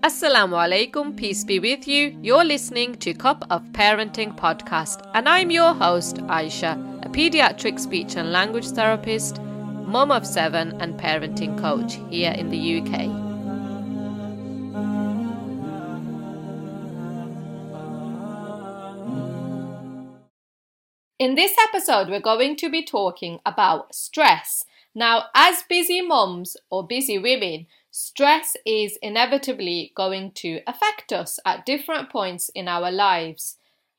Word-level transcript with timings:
Assalamu 0.00 0.54
alaikum, 0.54 1.16
peace 1.16 1.42
be 1.42 1.58
with 1.58 1.88
you. 1.88 2.16
You're 2.22 2.44
listening 2.44 2.94
to 2.98 3.12
Cup 3.12 3.44
of 3.50 3.64
Parenting 3.72 4.32
podcast, 4.38 5.04
and 5.12 5.28
I'm 5.28 5.50
your 5.50 5.74
host, 5.74 6.18
Aisha, 6.28 7.04
a 7.04 7.08
pediatric 7.08 7.80
speech 7.80 8.14
and 8.14 8.30
language 8.30 8.68
therapist, 8.68 9.42
mum 9.42 10.12
of 10.12 10.24
seven, 10.24 10.80
and 10.80 10.94
parenting 11.00 11.58
coach 11.58 11.94
here 12.10 12.30
in 12.30 12.48
the 12.48 12.78
UK. 12.78 13.28
In 21.18 21.34
this 21.34 21.56
episode, 21.68 22.08
we're 22.08 22.20
going 22.20 22.54
to 22.58 22.70
be 22.70 22.84
talking 22.84 23.40
about 23.44 23.92
stress. 23.92 24.64
Now, 24.94 25.24
as 25.34 25.64
busy 25.68 26.00
mums 26.00 26.56
or 26.70 26.86
busy 26.86 27.18
women, 27.18 27.66
stress 27.98 28.56
is 28.64 28.96
inevitably 29.02 29.90
going 29.96 30.30
to 30.30 30.60
affect 30.68 31.12
us 31.12 31.40
at 31.44 31.66
different 31.66 32.08
points 32.08 32.48
in 32.54 32.68
our 32.68 32.92
lives. 32.92 33.56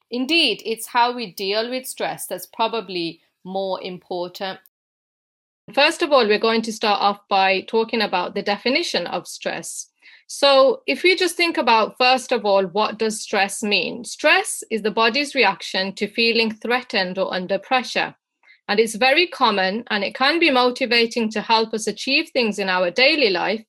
Indeed, 0.10 0.64
it's 0.66 0.88
how 0.88 1.14
we 1.14 1.34
deal 1.34 1.70
with 1.70 1.86
stress 1.86 2.26
that's 2.26 2.46
probably 2.46 3.20
more 3.44 3.84
important. 3.84 4.60
First 5.74 6.02
of 6.02 6.14
all, 6.14 6.26
we're 6.26 6.40
going 6.40 6.62
to 6.62 6.72
start 6.72 7.02
off 7.02 7.28
by 7.28 7.66
talking 7.68 8.02
about 8.02 8.36
the 8.36 8.42
definition 8.42 9.06
of 9.06 9.28
stress. 9.28 9.88
So, 10.28 10.82
if 10.88 11.04
we 11.04 11.18
just 11.18 11.36
think 11.36 11.58
about, 11.58 11.98
first 11.98 12.32
of 12.32 12.46
all, 12.46 12.68
what 12.68 13.00
does 13.00 13.20
stress 13.20 13.62
mean? 13.62 14.06
Stress 14.06 14.64
is 14.72 14.82
the 14.82 14.92
body's 14.92 15.36
reaction 15.36 15.92
to 15.96 16.08
feeling 16.08 16.54
threatened 16.54 17.18
or 17.18 17.34
under 17.34 17.60
pressure. 17.60 18.16
And 18.70 18.80
it's 18.80 18.96
very 18.96 19.28
common 19.28 19.84
and 19.90 20.04
it 20.04 20.16
can 20.16 20.40
be 20.40 20.52
motivating 20.52 21.30
to 21.32 21.42
help 21.42 21.74
us 21.74 21.88
achieve 21.88 22.30
things 22.30 22.60
in 22.60 22.70
our 22.70 22.92
daily 22.92 23.32
life 23.32 23.66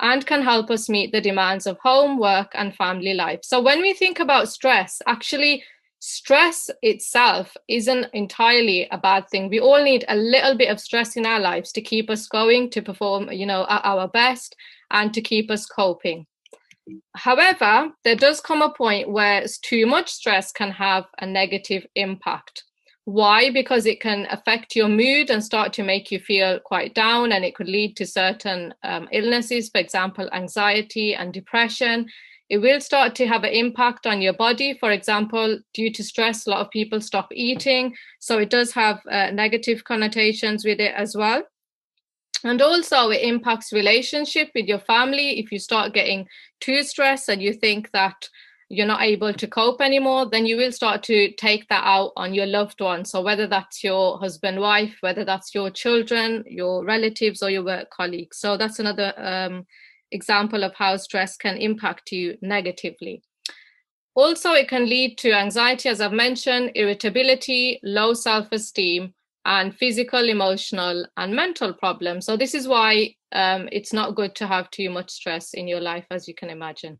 and 0.00 0.26
can 0.26 0.42
help 0.42 0.70
us 0.70 0.88
meet 0.88 1.12
the 1.12 1.20
demands 1.20 1.66
of 1.66 1.78
home, 1.78 2.18
work, 2.18 2.52
and 2.54 2.74
family 2.74 3.14
life. 3.14 3.40
So, 3.42 3.60
when 3.60 3.80
we 3.80 3.94
think 3.94 4.20
about 4.20 4.48
stress, 4.48 5.00
actually, 5.06 5.64
stress 6.00 6.68
itself 6.82 7.56
isn't 7.68 8.06
entirely 8.12 8.86
a 8.90 8.98
bad 8.98 9.28
thing. 9.30 9.48
We 9.48 9.60
all 9.60 9.82
need 9.82 10.04
a 10.08 10.16
little 10.16 10.56
bit 10.56 10.70
of 10.70 10.78
stress 10.78 11.16
in 11.16 11.24
our 11.24 11.40
lives 11.40 11.72
to 11.72 11.80
keep 11.80 12.10
us 12.10 12.26
going, 12.26 12.70
to 12.70 12.82
perform, 12.82 13.30
you 13.32 13.46
know, 13.46 13.66
at 13.70 13.84
our 13.84 14.08
best, 14.08 14.54
and 14.90 15.14
to 15.14 15.22
keep 15.22 15.50
us 15.50 15.64
coping. 15.64 16.26
However, 17.14 17.90
there 18.04 18.16
does 18.16 18.40
come 18.40 18.60
a 18.60 18.72
point 18.72 19.08
where 19.08 19.46
too 19.62 19.86
much 19.86 20.10
stress 20.10 20.52
can 20.52 20.70
have 20.72 21.06
a 21.18 21.26
negative 21.26 21.86
impact. 21.94 22.64
Why? 23.06 23.50
Because 23.50 23.84
it 23.84 24.00
can 24.00 24.26
affect 24.30 24.74
your 24.74 24.88
mood 24.88 25.28
and 25.28 25.44
start 25.44 25.74
to 25.74 25.82
make 25.82 26.10
you 26.10 26.18
feel 26.18 26.58
quite 26.58 26.94
down, 26.94 27.32
and 27.32 27.44
it 27.44 27.54
could 27.54 27.68
lead 27.68 27.96
to 27.96 28.06
certain 28.06 28.72
um, 28.82 29.08
illnesses, 29.12 29.68
for 29.68 29.78
example, 29.78 30.28
anxiety 30.32 31.14
and 31.14 31.32
depression. 31.32 32.06
It 32.48 32.58
will 32.58 32.80
start 32.80 33.14
to 33.16 33.26
have 33.26 33.44
an 33.44 33.52
impact 33.52 34.06
on 34.06 34.22
your 34.22 34.32
body. 34.32 34.76
For 34.78 34.90
example, 34.90 35.58
due 35.74 35.92
to 35.92 36.02
stress, 36.02 36.46
a 36.46 36.50
lot 36.50 36.60
of 36.60 36.70
people 36.70 37.00
stop 37.00 37.28
eating. 37.32 37.94
So 38.20 38.38
it 38.38 38.50
does 38.50 38.72
have 38.72 39.00
uh, 39.10 39.30
negative 39.32 39.84
connotations 39.84 40.64
with 40.64 40.80
it 40.80 40.94
as 40.94 41.14
well. 41.14 41.42
And 42.42 42.60
also, 42.60 43.10
it 43.10 43.22
impacts 43.22 43.72
relationship 43.72 44.50
with 44.54 44.66
your 44.66 44.80
family. 44.80 45.38
If 45.38 45.50
you 45.52 45.58
start 45.58 45.94
getting 45.94 46.26
too 46.60 46.82
stressed 46.82 47.30
and 47.30 47.42
you 47.42 47.54
think 47.54 47.90
that 47.92 48.28
you're 48.68 48.86
not 48.86 49.02
able 49.02 49.32
to 49.32 49.46
cope 49.46 49.80
anymore, 49.80 50.28
then 50.30 50.46
you 50.46 50.56
will 50.56 50.72
start 50.72 51.02
to 51.04 51.32
take 51.32 51.68
that 51.68 51.84
out 51.84 52.12
on 52.16 52.34
your 52.34 52.46
loved 52.46 52.80
ones. 52.80 53.10
So, 53.10 53.22
whether 53.22 53.46
that's 53.46 53.84
your 53.84 54.18
husband, 54.18 54.60
wife, 54.60 54.96
whether 55.00 55.24
that's 55.24 55.54
your 55.54 55.70
children, 55.70 56.44
your 56.46 56.84
relatives, 56.84 57.42
or 57.42 57.50
your 57.50 57.64
work 57.64 57.90
colleagues. 57.90 58.38
So, 58.38 58.56
that's 58.56 58.78
another 58.78 59.12
um, 59.16 59.66
example 60.12 60.64
of 60.64 60.74
how 60.74 60.96
stress 60.96 61.36
can 61.36 61.56
impact 61.56 62.12
you 62.12 62.36
negatively. 62.40 63.22
Also, 64.14 64.52
it 64.52 64.68
can 64.68 64.88
lead 64.88 65.18
to 65.18 65.32
anxiety, 65.32 65.88
as 65.88 66.00
I've 66.00 66.12
mentioned, 66.12 66.72
irritability, 66.74 67.80
low 67.82 68.14
self 68.14 68.48
esteem, 68.52 69.12
and 69.44 69.76
physical, 69.76 70.28
emotional, 70.28 71.06
and 71.16 71.34
mental 71.34 71.74
problems. 71.74 72.24
So, 72.24 72.36
this 72.36 72.54
is 72.54 72.66
why 72.66 73.14
um, 73.32 73.68
it's 73.72 73.92
not 73.92 74.14
good 74.14 74.34
to 74.36 74.46
have 74.46 74.70
too 74.70 74.88
much 74.88 75.10
stress 75.10 75.52
in 75.52 75.68
your 75.68 75.80
life, 75.80 76.06
as 76.10 76.26
you 76.28 76.34
can 76.34 76.48
imagine. 76.48 76.98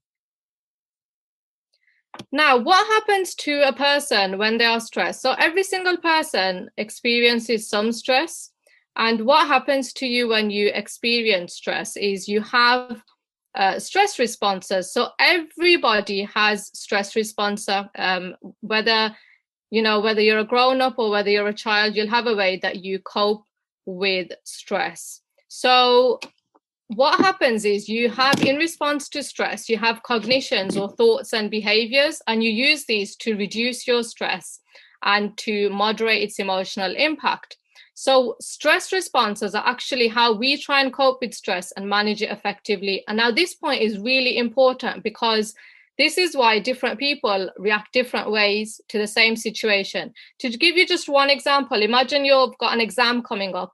Now, 2.32 2.56
what 2.56 2.86
happens 2.86 3.34
to 3.36 3.66
a 3.66 3.72
person 3.72 4.38
when 4.38 4.58
they 4.58 4.64
are 4.64 4.80
stressed? 4.80 5.22
So, 5.22 5.32
every 5.32 5.62
single 5.62 5.96
person 5.96 6.70
experiences 6.76 7.68
some 7.68 7.92
stress. 7.92 8.50
And 8.96 9.26
what 9.26 9.48
happens 9.48 9.92
to 9.94 10.06
you 10.06 10.28
when 10.28 10.50
you 10.50 10.70
experience 10.72 11.54
stress 11.54 11.96
is 11.96 12.28
you 12.28 12.40
have 12.42 13.02
uh, 13.56 13.78
stress 13.78 14.18
responses. 14.18 14.92
So, 14.92 15.08
everybody 15.18 16.22
has 16.22 16.70
stress 16.74 17.16
responses, 17.16 17.86
um, 17.96 18.36
whether 18.60 19.14
you 19.74 19.82
know 19.82 20.00
whether 20.00 20.20
you're 20.20 20.38
a 20.38 20.44
grown 20.44 20.80
up 20.80 20.98
or 20.98 21.10
whether 21.10 21.30
you're 21.30 21.48
a 21.48 21.54
child 21.54 21.96
you'll 21.96 22.08
have 22.08 22.28
a 22.28 22.34
way 22.36 22.58
that 22.62 22.84
you 22.84 23.00
cope 23.00 23.44
with 23.86 24.28
stress 24.44 25.20
so 25.48 26.20
what 26.88 27.18
happens 27.20 27.64
is 27.64 27.88
you 27.88 28.10
have 28.10 28.42
in 28.42 28.56
response 28.56 29.08
to 29.08 29.22
stress 29.22 29.68
you 29.68 29.78
have 29.78 30.02
cognitions 30.02 30.76
or 30.76 30.90
thoughts 30.90 31.32
and 31.32 31.50
behaviors 31.50 32.20
and 32.26 32.44
you 32.44 32.50
use 32.50 32.84
these 32.84 33.16
to 33.16 33.36
reduce 33.36 33.86
your 33.86 34.02
stress 34.02 34.60
and 35.04 35.36
to 35.38 35.70
moderate 35.70 36.22
its 36.22 36.38
emotional 36.38 36.94
impact. 36.96 37.58
So 37.94 38.36
stress 38.40 38.92
responses 38.92 39.54
are 39.54 39.66
actually 39.66 40.08
how 40.08 40.32
we 40.32 40.56
try 40.56 40.80
and 40.80 40.92
cope 40.92 41.18
with 41.20 41.34
stress 41.34 41.70
and 41.72 41.88
manage 41.88 42.22
it 42.22 42.30
effectively. 42.30 43.04
And 43.06 43.18
now 43.18 43.30
this 43.30 43.54
point 43.54 43.82
is 43.82 43.98
really 43.98 44.36
important 44.36 45.04
because 45.04 45.54
this 45.96 46.18
is 46.18 46.36
why 46.36 46.58
different 46.58 46.98
people 46.98 47.50
react 47.56 47.92
different 47.92 48.32
ways 48.32 48.80
to 48.88 48.98
the 48.98 49.06
same 49.06 49.36
situation. 49.36 50.12
To 50.40 50.50
give 50.50 50.76
you 50.76 50.86
just 50.86 51.08
one 51.08 51.30
example 51.30 51.82
imagine 51.82 52.24
you've 52.24 52.58
got 52.58 52.72
an 52.72 52.80
exam 52.80 53.22
coming 53.22 53.54
up 53.54 53.72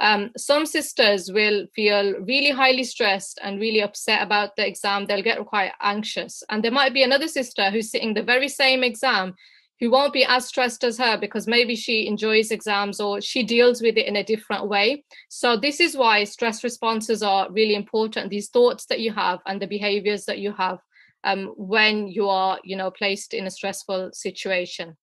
um, 0.00 0.30
some 0.36 0.64
sisters 0.64 1.30
will 1.30 1.66
feel 1.74 2.14
really 2.20 2.50
highly 2.50 2.84
stressed 2.84 3.38
and 3.42 3.60
really 3.60 3.82
upset 3.82 4.22
about 4.22 4.56
the 4.56 4.66
exam. 4.66 5.04
They'll 5.04 5.22
get 5.22 5.44
quite 5.44 5.72
anxious. 5.82 6.42
And 6.48 6.64
there 6.64 6.72
might 6.72 6.94
be 6.94 7.02
another 7.02 7.28
sister 7.28 7.70
who's 7.70 7.90
sitting 7.90 8.14
the 8.14 8.22
very 8.22 8.48
same 8.48 8.82
exam 8.82 9.34
who 9.78 9.90
won't 9.90 10.12
be 10.12 10.24
as 10.24 10.46
stressed 10.46 10.84
as 10.84 10.98
her 10.98 11.16
because 11.18 11.46
maybe 11.46 11.74
she 11.74 12.06
enjoys 12.06 12.50
exams 12.50 13.00
or 13.00 13.20
she 13.20 13.42
deals 13.42 13.80
with 13.80 13.96
it 13.96 14.06
in 14.06 14.16
a 14.16 14.24
different 14.24 14.68
way. 14.68 15.04
So, 15.28 15.56
this 15.56 15.80
is 15.80 15.96
why 15.96 16.24
stress 16.24 16.62
responses 16.64 17.22
are 17.22 17.50
really 17.50 17.74
important 17.74 18.30
these 18.30 18.48
thoughts 18.48 18.86
that 18.86 19.00
you 19.00 19.12
have 19.12 19.40
and 19.46 19.60
the 19.60 19.66
behaviors 19.66 20.26
that 20.26 20.38
you 20.38 20.52
have 20.52 20.78
um, 21.24 21.52
when 21.56 22.08
you 22.08 22.28
are, 22.28 22.58
you 22.62 22.76
know, 22.76 22.90
placed 22.90 23.34
in 23.34 23.46
a 23.46 23.50
stressful 23.50 24.10
situation. 24.12 24.96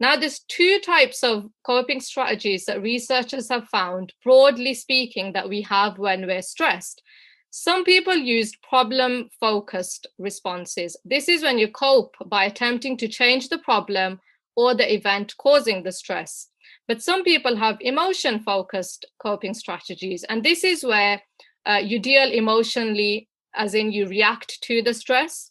Now, 0.00 0.16
there's 0.16 0.40
two 0.40 0.78
types 0.84 1.24
of 1.24 1.46
coping 1.64 2.00
strategies 2.00 2.66
that 2.66 2.82
researchers 2.82 3.48
have 3.48 3.68
found, 3.68 4.12
broadly 4.22 4.74
speaking, 4.74 5.32
that 5.32 5.48
we 5.48 5.62
have 5.62 5.98
when 5.98 6.26
we're 6.26 6.42
stressed. 6.42 7.02
Some 7.50 7.82
people 7.84 8.14
used 8.14 8.62
problem 8.62 9.30
focused 9.40 10.06
responses. 10.18 10.96
This 11.04 11.28
is 11.28 11.42
when 11.42 11.58
you 11.58 11.68
cope 11.68 12.14
by 12.26 12.44
attempting 12.44 12.96
to 12.98 13.08
change 13.08 13.48
the 13.48 13.58
problem 13.58 14.20
or 14.54 14.74
the 14.74 14.92
event 14.92 15.34
causing 15.38 15.82
the 15.82 15.92
stress. 15.92 16.48
But 16.86 17.02
some 17.02 17.24
people 17.24 17.56
have 17.56 17.78
emotion 17.80 18.40
focused 18.40 19.06
coping 19.20 19.54
strategies. 19.54 20.24
And 20.28 20.44
this 20.44 20.62
is 20.62 20.84
where 20.84 21.22
uh, 21.66 21.80
you 21.82 21.98
deal 21.98 22.30
emotionally, 22.30 23.28
as 23.54 23.74
in 23.74 23.92
you 23.92 24.06
react 24.06 24.60
to 24.62 24.82
the 24.82 24.94
stress. 24.94 25.50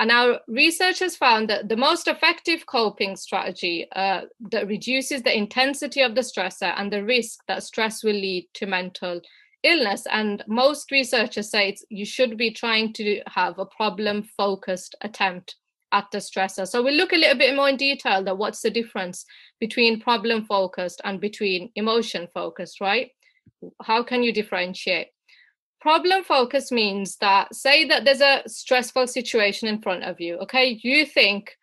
And 0.00 0.10
our 0.10 0.40
research 0.48 1.00
has 1.00 1.14
found 1.14 1.50
that 1.50 1.68
the 1.68 1.76
most 1.76 2.08
effective 2.08 2.64
coping 2.64 3.16
strategy 3.16 3.86
uh, 3.94 4.22
that 4.50 4.66
reduces 4.66 5.22
the 5.22 5.36
intensity 5.36 6.00
of 6.00 6.14
the 6.14 6.22
stressor 6.22 6.72
and 6.78 6.90
the 6.90 7.04
risk 7.04 7.40
that 7.48 7.64
stress 7.64 8.02
will 8.02 8.14
lead 8.14 8.48
to 8.54 8.66
mental 8.66 9.20
illness. 9.62 10.06
And 10.10 10.42
most 10.48 10.90
researchers 10.90 11.50
say 11.50 11.76
you 11.90 12.06
should 12.06 12.38
be 12.38 12.50
trying 12.50 12.94
to 12.94 13.20
have 13.26 13.58
a 13.58 13.66
problem 13.66 14.22
focused 14.22 14.94
attempt 15.02 15.56
at 15.92 16.06
the 16.12 16.18
stressor. 16.18 16.66
So 16.66 16.82
we'll 16.82 16.94
look 16.94 17.12
a 17.12 17.16
little 17.16 17.38
bit 17.38 17.54
more 17.54 17.68
in 17.68 17.76
detail 17.76 18.24
that 18.24 18.38
what's 18.38 18.62
the 18.62 18.70
difference 18.70 19.26
between 19.58 20.00
problem 20.00 20.46
focused 20.46 21.02
and 21.04 21.20
between 21.20 21.72
emotion 21.74 22.26
focused, 22.32 22.80
right? 22.80 23.10
How 23.82 24.02
can 24.02 24.22
you 24.22 24.32
differentiate? 24.32 25.08
Problem 25.80 26.22
focus 26.24 26.70
means 26.70 27.16
that 27.16 27.54
say 27.54 27.84
that 27.86 28.04
there's 28.04 28.20
a 28.20 28.42
stressful 28.46 29.06
situation 29.06 29.68
in 29.68 29.80
front 29.80 30.04
of 30.04 30.20
you 30.20 30.36
okay? 30.38 30.78
You 30.82 31.06
think 31.06 31.56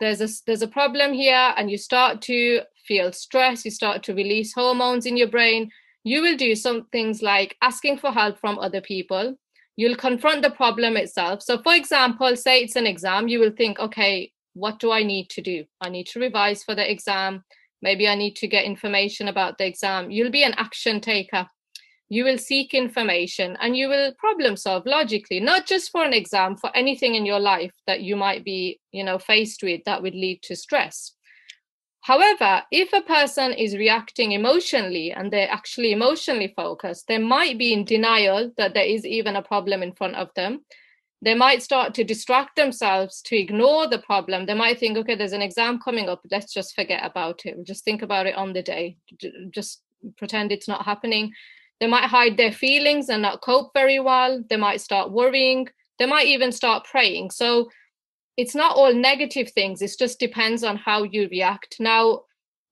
there's 0.00 0.20
a 0.20 0.28
there's 0.46 0.62
a 0.62 0.68
problem 0.68 1.12
here 1.12 1.54
and 1.56 1.70
you 1.70 1.78
start 1.78 2.20
to 2.22 2.60
feel 2.86 3.12
stress 3.12 3.64
you 3.64 3.70
start 3.70 4.02
to 4.02 4.14
release 4.14 4.52
hormones 4.52 5.06
in 5.06 5.16
your 5.16 5.28
brain. 5.28 5.70
You 6.02 6.20
will 6.20 6.36
do 6.36 6.54
some 6.54 6.86
things 6.92 7.22
like 7.22 7.56
asking 7.62 7.98
for 7.98 8.12
help 8.12 8.38
from 8.38 8.58
other 8.58 8.80
people. 8.80 9.36
You'll 9.76 9.96
confront 9.96 10.42
the 10.42 10.50
problem 10.50 10.96
itself. 10.96 11.42
So 11.42 11.62
for 11.62 11.74
example 11.74 12.36
say 12.36 12.60
it's 12.62 12.76
an 12.76 12.86
exam 12.86 13.28
you 13.28 13.38
will 13.38 13.52
think 13.52 13.78
okay 13.78 14.32
what 14.54 14.78
do 14.78 14.92
i 14.92 15.02
need 15.02 15.28
to 15.30 15.40
do? 15.40 15.64
I 15.80 15.88
need 15.88 16.06
to 16.08 16.20
revise 16.20 16.62
for 16.62 16.74
the 16.74 16.90
exam. 16.90 17.44
Maybe 17.82 18.08
i 18.08 18.14
need 18.14 18.36
to 18.36 18.48
get 18.48 18.64
information 18.64 19.28
about 19.28 19.58
the 19.58 19.66
exam. 19.66 20.10
You'll 20.10 20.30
be 20.30 20.44
an 20.44 20.54
action 20.54 21.00
taker 21.00 21.48
you 22.14 22.24
will 22.24 22.38
seek 22.38 22.74
information 22.74 23.56
and 23.60 23.76
you 23.76 23.88
will 23.88 24.12
problem 24.14 24.56
solve 24.56 24.86
logically 24.86 25.40
not 25.40 25.66
just 25.66 25.90
for 25.90 26.04
an 26.04 26.12
exam 26.12 26.56
for 26.56 26.70
anything 26.76 27.14
in 27.14 27.26
your 27.26 27.40
life 27.40 27.74
that 27.86 28.02
you 28.02 28.14
might 28.14 28.44
be 28.44 28.80
you 28.92 29.02
know 29.02 29.18
faced 29.18 29.62
with 29.62 29.82
that 29.84 30.02
would 30.02 30.14
lead 30.14 30.40
to 30.42 30.54
stress 30.54 31.12
however 32.02 32.62
if 32.70 32.92
a 32.92 33.02
person 33.02 33.52
is 33.52 33.76
reacting 33.76 34.32
emotionally 34.32 35.10
and 35.10 35.32
they're 35.32 35.50
actually 35.50 35.92
emotionally 35.92 36.52
focused 36.56 37.08
they 37.08 37.18
might 37.18 37.58
be 37.58 37.72
in 37.72 37.84
denial 37.84 38.52
that 38.56 38.74
there 38.74 38.86
is 38.96 39.04
even 39.04 39.36
a 39.36 39.42
problem 39.42 39.82
in 39.82 39.92
front 39.92 40.14
of 40.14 40.28
them 40.36 40.60
they 41.24 41.34
might 41.34 41.62
start 41.62 41.94
to 41.94 42.04
distract 42.04 42.54
themselves 42.54 43.22
to 43.22 43.36
ignore 43.36 43.88
the 43.88 43.98
problem. 43.98 44.44
They 44.44 44.52
might 44.52 44.78
think, 44.78 44.98
okay, 44.98 45.14
there's 45.14 45.32
an 45.32 45.40
exam 45.40 45.78
coming 45.78 46.06
up. 46.06 46.20
Let's 46.30 46.52
just 46.52 46.74
forget 46.74 47.02
about 47.02 47.46
it. 47.46 47.56
We'll 47.56 47.64
just 47.64 47.82
think 47.82 48.02
about 48.02 48.26
it 48.26 48.34
on 48.34 48.52
the 48.52 48.62
day. 48.62 48.98
Just 49.50 49.80
pretend 50.18 50.52
it's 50.52 50.68
not 50.68 50.84
happening. 50.84 51.32
They 51.80 51.86
might 51.86 52.04
hide 52.04 52.36
their 52.36 52.52
feelings 52.52 53.08
and 53.08 53.22
not 53.22 53.42
cope 53.42 53.72
very 53.74 54.00
well. 54.00 54.42
They 54.48 54.56
might 54.56 54.80
start 54.80 55.10
worrying. 55.10 55.68
They 55.98 56.06
might 56.06 56.26
even 56.26 56.52
start 56.52 56.84
praying. 56.84 57.30
So 57.30 57.68
it's 58.36 58.54
not 58.54 58.76
all 58.76 58.92
negative 58.92 59.50
things. 59.50 59.82
It 59.82 59.94
just 59.98 60.18
depends 60.18 60.64
on 60.64 60.76
how 60.76 61.04
you 61.04 61.28
react. 61.30 61.76
Now, 61.78 62.22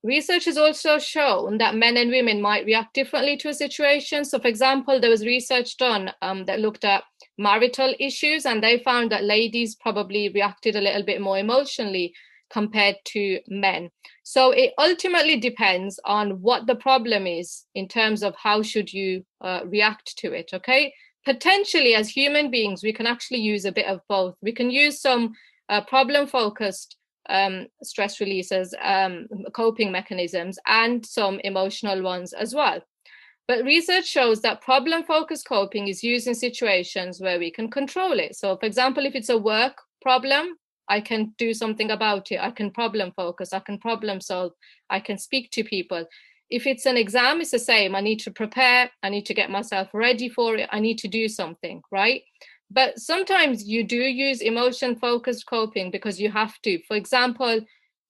research 0.03 0.47
has 0.47 0.57
also 0.57 0.99
shown 0.99 1.59
that 1.59 1.77
men 1.77 1.97
and 1.97 2.11
women 2.11 2.41
might 2.41 2.65
react 2.65 2.95
differently 2.95 3.37
to 3.39 3.49
a 3.49 3.55
situation. 3.55 4.25
So, 4.25 4.39
for 4.39 4.49
example, 4.49 5.01
there 5.01 5.11
was 5.11 5.25
research 5.25 5.77
done 5.77 6.13
um, 6.21 6.45
that 6.47 6.61
looked 6.61 6.85
at 6.85 7.05
marital 7.39 7.95
issues, 8.01 8.45
and 8.45 8.63
they 8.63 8.79
found 8.79 9.13
that 9.13 9.25
ladies 9.25 9.77
probably 9.77 10.29
reacted 10.29 10.75
a 10.75 10.81
little 10.81 11.05
bit 11.05 11.21
more 11.21 11.39
emotionally 11.39 12.13
compared 12.53 12.97
to 13.07 13.41
men. 13.49 13.91
So 14.23 14.51
it 14.51 14.73
ultimately 14.79 15.41
depends 15.41 15.99
on 16.05 16.43
what 16.43 16.67
the 16.67 16.77
problem 16.77 17.27
is 17.27 17.65
in 17.75 17.89
terms 17.89 18.23
of 18.23 18.35
how 18.37 18.63
should 18.63 18.93
you 18.93 19.25
uh, 19.41 19.61
react 19.65 20.17
to 20.19 20.33
it. 20.33 20.51
Okay, 20.53 20.93
potentially 21.25 21.95
as 21.95 22.09
human 22.09 22.51
beings, 22.51 22.83
we 22.83 22.93
can 22.93 23.07
actually 23.07 23.41
use 23.41 23.65
a 23.65 23.73
bit 23.73 23.87
of 23.87 24.01
both. 24.09 24.35
We 24.43 24.53
can 24.53 24.71
use 24.71 25.01
some 25.01 25.33
uh, 25.69 25.83
problem-focused 25.85 26.97
um, 27.29 27.67
stress 27.83 28.21
releases, 28.21 28.75
um, 28.83 29.29
coping 29.53 29.93
mechanisms, 29.93 30.59
and 30.67 31.05
some 31.07 31.41
emotional 31.41 32.03
ones 32.03 32.33
as 32.33 32.55
well. 32.55 32.81
But 33.49 33.65
research 33.65 34.07
shows 34.07 34.41
that 34.43 34.61
problem 34.61 35.03
focused 35.05 35.47
coping 35.49 35.89
is 35.89 36.03
used 36.03 36.27
in 36.27 36.35
situations 36.35 37.21
where 37.21 37.39
we 37.39 37.51
can 37.51 37.71
control 37.71 38.19
it. 38.19 38.37
So, 38.37 38.57
for 38.57 38.67
example, 38.67 39.05
if 39.07 39.15
it's 39.15 39.29
a 39.29 39.39
work 39.39 39.81
problem, 40.01 40.57
I 40.93 41.01
can 41.01 41.35
do 41.39 41.55
something 41.55 41.91
about 41.91 42.31
it. 42.31 42.39
I 42.39 42.51
can 42.51 42.71
problem 42.71 43.13
focus. 43.17 43.55
I 43.55 43.61
can 43.61 43.79
problem 43.79 44.21
solve. 44.21 44.53
I 44.91 45.01
can 45.01 45.17
speak 45.17 45.51
to 45.53 45.65
people. 45.65 46.05
If 46.51 46.67
it's 46.67 46.85
an 46.85 46.99
exam, 46.99 47.41
it's 47.41 47.53
the 47.53 47.59
same. 47.59 47.95
I 47.95 48.03
need 48.03 48.21
to 48.21 48.31
prepare. 48.31 48.91
I 49.03 49.09
need 49.09 49.25
to 49.27 49.33
get 49.33 49.51
myself 49.51 49.89
ready 49.95 50.29
for 50.29 50.55
it. 50.57 50.69
I 50.71 50.81
need 50.81 50.99
to 50.99 51.09
do 51.09 51.29
something, 51.29 51.81
right? 51.91 52.21
But 52.71 52.99
sometimes 52.99 53.67
you 53.67 53.85
do 53.85 53.97
use 53.97 54.43
emotion 54.43 54.95
focused 54.97 55.47
coping 55.47 55.91
because 55.91 56.21
you 56.21 56.31
have 56.31 56.61
to. 56.61 56.79
For 56.87 56.95
example, 56.95 57.63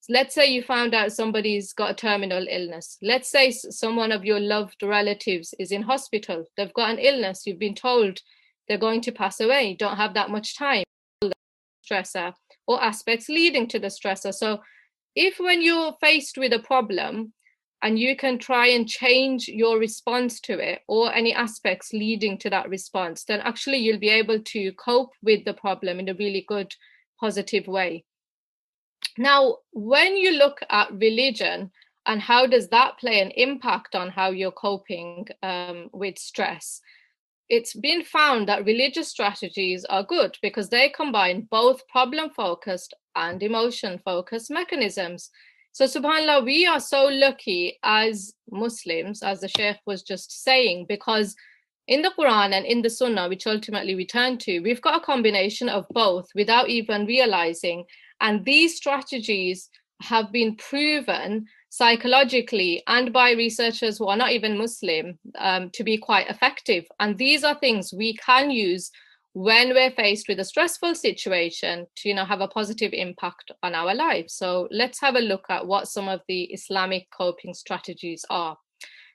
let's 0.09 0.35
say 0.35 0.47
you 0.51 0.61
found 0.61 0.93
out 0.93 1.13
somebody's 1.13 1.73
got 1.73 1.93
a 1.93 1.95
terminal 1.95 2.45
illness 2.51 2.99
let's 3.03 3.31
say 3.31 3.53
someone 3.53 4.11
of 4.11 4.25
your 4.25 4.41
loved 4.41 4.83
relatives 4.83 5.55
is 5.61 5.71
in 5.71 5.83
hospital 5.83 6.45
they've 6.57 6.75
got 6.75 6.91
an 6.91 6.99
illness 6.99 7.47
you've 7.47 7.65
been 7.67 7.75
told 7.75 8.19
they're 8.67 8.87
going 8.87 9.01
to 9.01 9.13
pass 9.13 9.39
away 9.39 9.63
you 9.71 9.77
don't 9.77 9.97
have 9.97 10.13
that 10.15 10.29
much 10.29 10.59
time 10.59 10.83
stressor 11.89 12.33
or 12.67 12.83
aspects 12.83 13.29
leading 13.29 13.67
to 13.69 13.79
the 13.79 13.89
stressor. 13.89 14.33
So 14.33 14.61
if 15.15 15.39
when 15.39 15.63
you're 15.63 15.95
faced 16.01 16.39
with 16.39 16.53
a 16.53 16.59
problem 16.59 17.33
and 17.83 17.99
you 17.99 18.17
can 18.17 18.39
try 18.39 18.69
and 18.69 18.89
change 18.89 19.49
your 19.49 19.79
response 19.79 20.41
to 20.41 20.59
it 20.59 20.81
or 20.87 21.13
any 21.13 21.35
aspects 21.35 21.93
leading 21.93 22.39
to 22.39 22.49
that 22.49 22.69
response 22.69 23.25
then 23.25 23.41
actually 23.41 23.79
you'll 23.79 23.99
be 23.99 24.09
able 24.09 24.41
to 24.41 24.73
cope 24.73 25.11
with 25.23 25.45
the 25.45 25.55
problem 25.55 25.99
in 25.99 26.09
a 26.09 26.15
really 26.15 26.45
good 26.47 26.75
positive 27.21 27.67
way. 27.67 28.05
Now, 29.19 29.59
when 29.73 30.17
you 30.17 30.33
look 30.33 30.61
at 30.71 30.93
religion 30.93 31.71
and 32.07 32.21
how 32.21 32.47
does 32.47 32.69
that 32.69 32.99
play 32.99 33.21
an 33.21 33.31
impact 33.33 33.95
on 33.95 34.09
how 34.11 34.31
you're 34.31 34.51
coping 34.51 35.27
um, 35.43 35.91
with 35.93 36.19
stress, 36.19 36.81
it's 37.49 37.75
been 37.75 38.03
found 38.03 38.49
that 38.49 38.65
religious 38.65 39.09
strategies 39.09 39.85
are 39.87 40.03
good 40.03 40.37
because 40.43 40.69
they 40.69 40.89
combine 40.89 41.49
both 41.51 41.87
problem 41.89 42.31
focused 42.31 42.95
and 43.15 43.43
emotion 43.43 44.01
focused 44.05 44.51
mechanisms. 44.51 45.31
So, 45.73 45.87
subhanAllah, 45.87 46.45
we 46.45 46.67
are 46.67 46.81
so 46.81 47.07
lucky 47.07 47.79
as 47.83 48.35
Muslims, 48.51 49.23
as 49.23 49.41
the 49.41 49.49
Sheikh 49.49 49.79
was 49.87 50.03
just 50.03 50.43
saying, 50.45 50.87
because 50.89 51.35
in 51.89 52.03
the 52.03 52.13
Quran 52.19 52.53
and 52.53 52.65
in 52.67 52.83
the 52.83 52.91
Sunnah, 52.91 53.29
which 53.29 53.47
ultimately 53.47 53.95
we 53.95 54.07
turn 54.07 54.39
to, 54.39 54.61
we've 54.61 54.83
got 54.83 55.03
a 55.03 55.05
combination 55.05 55.69
of 55.69 55.87
both 55.91 56.29
without 56.35 56.69
even 56.69 57.07
realizing. 57.07 57.85
And 58.21 58.45
these 58.45 58.77
strategies 58.77 59.69
have 60.03 60.31
been 60.31 60.57
proven 60.57 61.47
psychologically 61.73 62.83
and 62.87 63.15
by 63.15 63.31
researchers 63.31 63.97
who 63.97 64.07
are 64.07 64.17
not 64.17 64.31
even 64.31 64.59
Muslim 64.59 65.19
um, 65.39 65.71
to 65.71 65.83
be 65.83 65.97
quite 65.97 66.29
effective. 66.29 66.85
And 67.01 67.17
these 67.17 67.45
are 67.45 67.59
things 67.59 67.95
we 67.95 68.13
can 68.13 68.51
use 68.51 68.91
when 69.33 69.71
we're 69.71 69.91
faced 69.91 70.29
with 70.29 70.39
a 70.39 70.45
stressful 70.45 70.95
situation 70.95 71.87
to 71.97 72.11
you 72.11 72.15
know 72.15 72.27
have 72.27 72.43
a 72.43 72.49
positive 72.49 72.93
impact 72.93 73.51
on 73.63 73.75
our 73.75 73.95
lives 73.95 74.35
so 74.35 74.69
let's 74.71 75.01
have 75.01 75.15
a 75.15 75.21
look 75.21 75.47
at 75.49 75.67
what 75.67 75.89
some 75.89 76.07
of 76.07 76.21
the 76.29 76.43
islamic 76.53 77.09
coping 77.11 77.55
strategies 77.55 78.27
are 78.29 78.59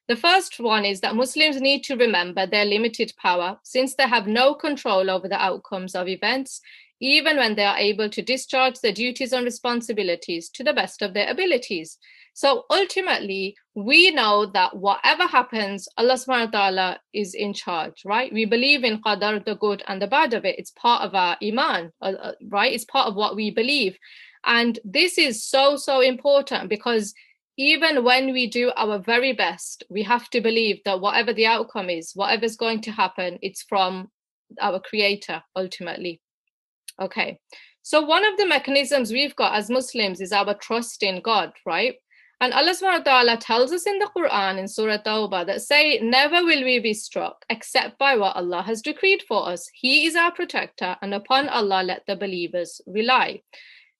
the 0.07 0.15
first 0.15 0.59
one 0.59 0.83
is 0.83 1.01
that 1.01 1.15
muslims 1.15 1.61
need 1.61 1.83
to 1.83 1.95
remember 1.95 2.47
their 2.47 2.65
limited 2.65 3.13
power 3.21 3.59
since 3.61 3.93
they 3.93 4.07
have 4.07 4.25
no 4.25 4.55
control 4.55 5.11
over 5.11 5.27
the 5.27 5.39
outcomes 5.39 5.93
of 5.93 6.07
events 6.07 6.61
even 6.99 7.37
when 7.37 7.55
they 7.55 7.65
are 7.65 7.77
able 7.77 8.09
to 8.09 8.21
discharge 8.21 8.79
their 8.79 8.91
duties 8.91 9.33
and 9.33 9.45
responsibilities 9.45 10.49
to 10.49 10.63
the 10.63 10.73
best 10.73 11.01
of 11.01 11.13
their 11.13 11.29
abilities. 11.29 11.97
So 12.33 12.65
ultimately, 12.69 13.55
we 13.73 14.11
know 14.11 14.45
that 14.53 14.77
whatever 14.77 15.25
happens, 15.25 15.87
Allah 15.97 16.13
subhanahu 16.13 16.53
wa 16.53 16.59
ta'ala 16.59 16.99
is 17.11 17.33
in 17.33 17.53
charge, 17.53 18.03
right? 18.05 18.31
We 18.31 18.45
believe 18.45 18.83
in 18.83 19.01
qadar, 19.01 19.43
the 19.43 19.55
good 19.55 19.81
and 19.87 19.99
the 19.99 20.07
bad 20.07 20.35
of 20.35 20.45
it. 20.45 20.59
It's 20.59 20.71
part 20.71 21.01
of 21.01 21.15
our 21.15 21.35
iman, 21.43 21.91
uh, 21.99 22.13
uh, 22.21 22.31
right? 22.49 22.71
It's 22.71 22.85
part 22.85 23.07
of 23.07 23.15
what 23.15 23.35
we 23.35 23.49
believe. 23.49 23.97
And 24.45 24.77
this 24.85 25.17
is 25.17 25.43
so, 25.43 25.77
so 25.77 26.01
important 26.01 26.69
because 26.69 27.13
even 27.57 28.03
when 28.03 28.31
we 28.33 28.47
do 28.47 28.71
our 28.77 28.99
very 28.99 29.33
best, 29.33 29.83
we 29.89 30.03
have 30.03 30.29
to 30.29 30.39
believe 30.39 30.79
that 30.85 31.01
whatever 31.01 31.33
the 31.33 31.47
outcome 31.47 31.89
is, 31.89 32.11
whatever's 32.13 32.55
going 32.55 32.81
to 32.81 32.91
happen, 32.91 33.39
it's 33.41 33.63
from 33.63 34.11
our 34.61 34.79
creator 34.79 35.41
ultimately. 35.55 36.21
Okay. 36.99 37.39
So 37.81 38.01
one 38.01 38.25
of 38.25 38.37
the 38.37 38.45
mechanisms 38.45 39.11
we've 39.11 39.35
got 39.35 39.55
as 39.55 39.69
Muslims 39.69 40.19
is 40.19 40.31
our 40.31 40.53
trust 40.55 41.03
in 41.03 41.21
God, 41.21 41.53
right? 41.65 41.95
And 42.39 42.53
Allah 42.53 42.73
subhanahu 42.73 43.05
wa 43.05 43.11
ta'ala 43.11 43.37
tells 43.37 43.71
us 43.73 43.87
in 43.87 43.97
the 43.97 44.09
Quran 44.15 44.59
in 44.59 44.67
Surah 44.67 44.99
Tawbah 44.99 45.47
that 45.47 45.61
say, 45.61 45.99
Never 45.99 46.43
will 46.43 46.63
we 46.63 46.79
be 46.79 46.93
struck 46.93 47.43
except 47.49 47.97
by 47.97 48.15
what 48.15 48.35
Allah 48.35 48.61
has 48.61 48.83
decreed 48.83 49.23
for 49.27 49.49
us. 49.49 49.67
He 49.73 50.05
is 50.05 50.15
our 50.15 50.31
protector, 50.31 50.97
and 51.01 51.15
upon 51.15 51.49
Allah 51.49 51.81
let 51.83 52.03
the 52.05 52.15
believers 52.15 52.79
rely. 52.85 53.41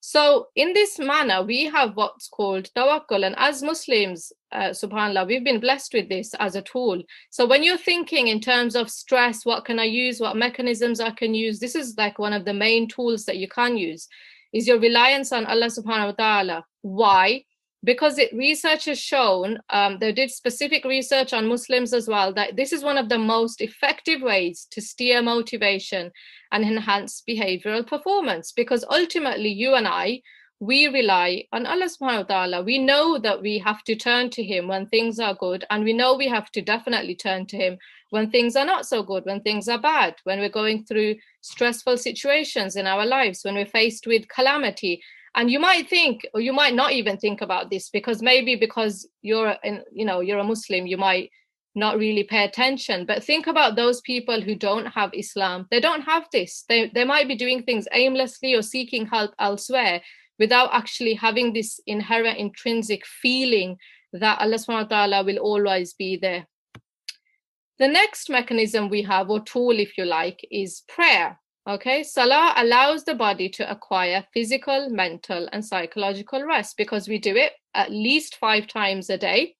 So, 0.00 0.46
in 0.54 0.72
this 0.74 0.98
manner, 0.98 1.42
we 1.42 1.64
have 1.64 1.96
what's 1.96 2.28
called 2.28 2.70
tawakkul. 2.76 3.26
And 3.26 3.34
as 3.36 3.62
Muslims, 3.62 4.32
uh, 4.52 4.70
subhanAllah, 4.70 5.26
we've 5.26 5.44
been 5.44 5.60
blessed 5.60 5.92
with 5.92 6.08
this 6.08 6.34
as 6.38 6.54
a 6.54 6.62
tool. 6.62 7.02
So, 7.30 7.46
when 7.46 7.62
you're 7.62 7.76
thinking 7.76 8.28
in 8.28 8.40
terms 8.40 8.76
of 8.76 8.90
stress, 8.90 9.44
what 9.44 9.64
can 9.64 9.78
I 9.78 9.84
use? 9.84 10.20
What 10.20 10.36
mechanisms 10.36 11.00
I 11.00 11.10
can 11.10 11.34
use? 11.34 11.58
This 11.58 11.74
is 11.74 11.94
like 11.98 12.18
one 12.18 12.32
of 12.32 12.44
the 12.44 12.54
main 12.54 12.88
tools 12.88 13.24
that 13.24 13.38
you 13.38 13.48
can 13.48 13.76
use 13.76 14.08
is 14.52 14.66
your 14.66 14.80
reliance 14.80 15.32
on 15.32 15.46
Allah 15.46 15.66
subhanahu 15.66 16.06
wa 16.06 16.12
ta'ala. 16.12 16.64
Why? 16.82 17.44
Because 17.84 18.18
it 18.18 18.32
research 18.32 18.86
has 18.86 18.98
shown 18.98 19.58
um, 19.70 19.98
they 19.98 20.12
did 20.12 20.30
specific 20.30 20.84
research 20.84 21.32
on 21.32 21.46
muslims 21.46 21.92
as 21.92 22.08
well 22.08 22.32
that 22.32 22.56
this 22.56 22.72
is 22.72 22.82
one 22.82 22.98
of 22.98 23.08
the 23.08 23.18
most 23.18 23.60
effective 23.60 24.20
ways 24.20 24.66
to 24.70 24.80
steer 24.80 25.22
motivation 25.22 26.10
and 26.52 26.64
enhance 26.64 27.22
behavioral 27.28 27.86
performance 27.86 28.52
because 28.52 28.84
ultimately 28.90 29.48
you 29.50 29.74
and 29.74 29.86
i 29.86 30.20
we 30.60 30.88
rely 30.88 31.44
on 31.52 31.66
allah 31.66 31.86
subhanahu 31.86 32.22
wa 32.28 32.34
ta'ala. 32.34 32.62
We 32.62 32.78
know 32.78 33.16
that 33.18 33.40
we 33.40 33.58
have 33.58 33.84
to 33.84 33.94
turn 33.94 34.28
to 34.30 34.42
him 34.42 34.66
when 34.66 34.86
things 34.86 35.20
are 35.20 35.34
good 35.34 35.64
and 35.70 35.84
we 35.84 35.92
know 35.92 36.16
we 36.16 36.26
have 36.26 36.50
to 36.50 36.60
definitely 36.60 37.14
turn 37.14 37.46
to 37.46 37.56
him 37.56 37.78
when 38.10 38.30
things 38.30 38.56
are 38.56 38.64
not 38.64 38.84
so 38.84 39.04
good 39.04 39.24
when 39.24 39.40
things 39.40 39.68
are 39.68 39.78
bad 39.78 40.16
when 40.24 40.40
we're 40.40 40.48
going 40.48 40.84
through 40.84 41.14
stressful 41.42 41.96
situations 41.96 42.74
in 42.74 42.88
our 42.88 43.06
lives 43.06 43.44
when 43.44 43.54
we're 43.54 43.66
faced 43.66 44.08
with 44.08 44.26
calamity 44.26 45.00
and 45.34 45.50
you 45.50 45.58
might 45.58 45.88
think 45.88 46.26
or 46.34 46.40
you 46.40 46.52
might 46.52 46.74
not 46.74 46.92
even 46.92 47.16
think 47.16 47.40
about 47.40 47.70
this 47.70 47.90
because 47.90 48.22
maybe 48.22 48.56
because 48.56 49.08
you're 49.22 49.56
in 49.62 49.82
you 49.92 50.04
know 50.04 50.20
you're 50.20 50.38
a 50.38 50.44
muslim 50.44 50.86
you 50.86 50.96
might 50.96 51.30
not 51.78 51.96
really 51.96 52.24
pay 52.24 52.44
attention. 52.44 53.06
But 53.06 53.24
think 53.24 53.46
about 53.46 53.76
those 53.76 54.00
people 54.02 54.40
who 54.40 54.54
don't 54.54 54.86
have 54.86 55.10
islam. 55.14 55.66
They 55.70 55.80
don't 55.80 56.02
have 56.02 56.26
this. 56.32 56.64
They, 56.68 56.90
they 56.92 57.04
might 57.04 57.28
be 57.28 57.36
doing 57.36 57.62
things 57.62 57.86
aimlessly 57.92 58.54
or 58.54 58.62
seeking 58.62 59.06
help 59.06 59.32
elsewhere 59.38 60.02
without 60.38 60.70
actually 60.72 61.14
having 61.14 61.52
this 61.52 61.80
inherent 61.86 62.38
intrinsic 62.38 63.06
feeling 63.06 63.76
that 64.12 64.40
allah 64.40 64.56
subhanahu 64.56 64.90
wa 64.90 64.96
ta'ala 64.96 65.24
will 65.24 65.38
always 65.38 65.94
be 65.94 66.16
there. 66.16 66.46
The 67.78 67.88
next 67.88 68.28
mechanism 68.28 68.88
we 68.88 69.02
have, 69.02 69.30
or 69.30 69.40
tool, 69.40 69.78
if 69.78 69.96
you 69.96 70.04
like, 70.04 70.40
is 70.50 70.82
prayer. 70.88 71.38
Okay, 71.68 72.02
Salah 72.02 72.54
allows 72.56 73.04
the 73.04 73.14
body 73.14 73.50
to 73.50 73.70
acquire 73.70 74.24
physical, 74.32 74.88
mental, 74.88 75.50
and 75.52 75.62
psychological 75.62 76.42
rest 76.42 76.78
because 76.78 77.08
we 77.08 77.18
do 77.18 77.36
it 77.36 77.52
at 77.74 77.90
least 77.90 78.36
five 78.36 78.66
times 78.66 79.10
a 79.10 79.18
day. 79.18 79.54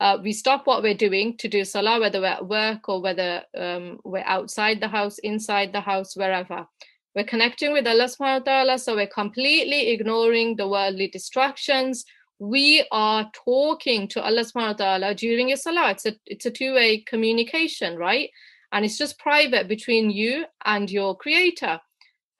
Uh, 0.00 0.18
we 0.20 0.32
stop 0.32 0.66
what 0.66 0.82
we're 0.82 0.96
doing 0.96 1.36
to 1.36 1.46
do 1.46 1.64
Salah, 1.64 2.00
whether 2.00 2.20
we're 2.20 2.26
at 2.26 2.48
work 2.48 2.88
or 2.88 3.00
whether 3.00 3.44
um, 3.56 4.00
we're 4.02 4.24
outside 4.26 4.80
the 4.80 4.88
house, 4.88 5.18
inside 5.18 5.72
the 5.72 5.80
house, 5.80 6.16
wherever. 6.16 6.66
We're 7.14 7.22
connecting 7.22 7.72
with 7.72 7.86
Allah 7.86 8.08
subhanahu 8.08 8.40
wa 8.40 8.52
ta'ala, 8.52 8.78
so 8.80 8.96
we're 8.96 9.06
completely 9.06 9.90
ignoring 9.90 10.56
the 10.56 10.66
worldly 10.66 11.06
distractions. 11.06 12.04
We 12.40 12.84
are 12.90 13.30
talking 13.32 14.08
to 14.08 14.20
Allah 14.20 14.42
subhanahu 14.42 14.80
wa 14.80 14.98
ta'ala 14.98 15.14
during 15.14 15.50
your 15.50 15.58
salah. 15.58 15.92
It's 15.92 16.04
a 16.04 16.16
it's 16.26 16.46
a 16.46 16.50
two-way 16.50 17.04
communication, 17.06 17.96
right? 17.96 18.30
And 18.74 18.84
it's 18.84 18.98
just 18.98 19.18
private 19.18 19.68
between 19.68 20.10
you 20.10 20.44
and 20.64 20.90
your 20.90 21.16
creator. 21.16 21.80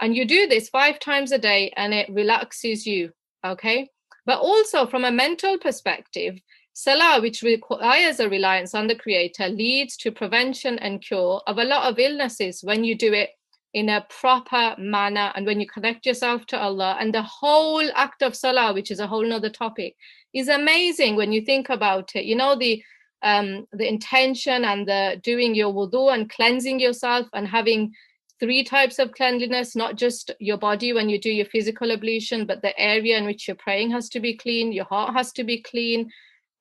And 0.00 0.16
you 0.16 0.26
do 0.26 0.48
this 0.48 0.68
five 0.68 0.98
times 0.98 1.30
a 1.30 1.38
day 1.38 1.72
and 1.76 1.94
it 1.94 2.10
relaxes 2.10 2.86
you. 2.86 3.12
Okay. 3.46 3.88
But 4.26 4.40
also 4.40 4.86
from 4.86 5.04
a 5.04 5.12
mental 5.12 5.56
perspective, 5.58 6.40
Salah, 6.72 7.20
which 7.22 7.42
requires 7.42 8.18
a 8.18 8.28
reliance 8.28 8.74
on 8.74 8.88
the 8.88 8.96
Creator, 8.96 9.48
leads 9.48 9.96
to 9.98 10.10
prevention 10.10 10.76
and 10.80 11.00
cure 11.00 11.40
of 11.46 11.58
a 11.58 11.64
lot 11.64 11.88
of 11.88 12.00
illnesses 12.00 12.64
when 12.64 12.82
you 12.82 12.96
do 12.96 13.12
it 13.12 13.30
in 13.72 13.88
a 13.88 14.04
proper 14.08 14.74
manner 14.76 15.30
and 15.36 15.46
when 15.46 15.60
you 15.60 15.68
connect 15.68 16.04
yourself 16.04 16.46
to 16.46 16.58
Allah. 16.58 16.96
And 16.98 17.14
the 17.14 17.22
whole 17.22 17.88
act 17.94 18.22
of 18.22 18.34
Salah, 18.34 18.74
which 18.74 18.90
is 18.90 18.98
a 18.98 19.06
whole 19.06 19.24
nother 19.24 19.50
topic, 19.50 19.94
is 20.32 20.48
amazing 20.48 21.14
when 21.14 21.30
you 21.30 21.42
think 21.42 21.68
about 21.68 22.16
it. 22.16 22.24
You 22.24 22.34
know, 22.34 22.56
the 22.58 22.82
um, 23.24 23.66
the 23.72 23.88
intention 23.88 24.64
and 24.64 24.86
the 24.86 25.20
doing 25.22 25.54
your 25.54 25.72
wudu 25.72 26.12
and 26.12 26.30
cleansing 26.30 26.78
yourself 26.78 27.26
and 27.32 27.48
having 27.48 27.92
three 28.38 28.62
types 28.62 28.98
of 28.98 29.12
cleanliness, 29.12 29.74
not 29.74 29.96
just 29.96 30.30
your 30.38 30.58
body 30.58 30.92
when 30.92 31.08
you 31.08 31.18
do 31.18 31.30
your 31.30 31.46
physical 31.46 31.90
ablution, 31.90 32.46
but 32.46 32.60
the 32.62 32.78
area 32.78 33.16
in 33.16 33.24
which 33.24 33.48
you're 33.48 33.56
praying 33.56 33.90
has 33.90 34.08
to 34.10 34.20
be 34.20 34.36
clean, 34.36 34.72
your 34.72 34.84
heart 34.84 35.14
has 35.14 35.32
to 35.32 35.44
be 35.44 35.62
clean. 35.62 36.10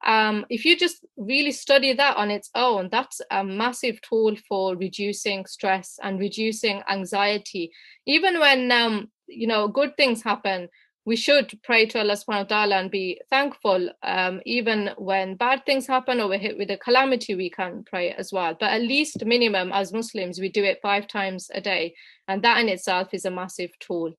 Um, 0.05 0.46
if 0.50 0.65
you 0.65 0.77
just 0.77 1.05
really 1.17 1.51
study 1.51 1.93
that 1.93 2.17
on 2.17 2.32
its 2.32 2.50
own, 2.55 2.89
that's 2.91 3.22
a 3.32 3.43
massive 3.43 4.00
tool 4.01 4.36
for 4.48 4.75
reducing 4.75 5.46
stress 5.46 6.00
and 6.01 6.20
reducing 6.20 6.82
anxiety. 6.89 7.72
Even 8.05 8.39
when 8.39 8.72
um, 8.72 9.12
you 9.27 9.48
know 9.48 9.67
good 9.67 9.96
things 9.98 10.22
happen, 10.22 10.70
we 11.05 11.15
should 11.17 11.60
pray 11.63 11.86
to 11.88 12.00
Allah 12.00 12.13
subhanahu 12.13 12.50
wa 12.50 12.55
ta'ala 12.55 12.75
and 12.77 12.89
be 12.89 13.19
thankful. 13.29 13.89
Um, 14.03 14.41
even 14.45 14.91
when 14.98 15.36
bad 15.36 15.65
things 15.65 15.86
happen 15.86 16.22
or 16.22 16.29
we're 16.29 16.38
hit 16.38 16.57
with 16.57 16.72
a 16.72 16.77
calamity, 16.77 17.36
we 17.36 17.50
can 17.50 17.83
pray 17.83 18.12
as 18.12 18.31
well. 18.31 18.55
But 18.57 18.72
at 18.72 18.81
least 18.81 19.25
minimum 19.25 19.72
as 19.74 19.91
Muslims, 19.91 20.39
we 20.39 20.50
do 20.50 20.63
it 20.63 20.79
five 20.81 21.07
times 21.07 21.51
a 21.53 21.60
day. 21.60 21.93
And 22.29 22.41
that 22.43 22.60
in 22.60 22.69
itself 22.69 23.10
is 23.13 23.25
a 23.25 23.31
massive 23.31 23.72
tool. 23.79 24.13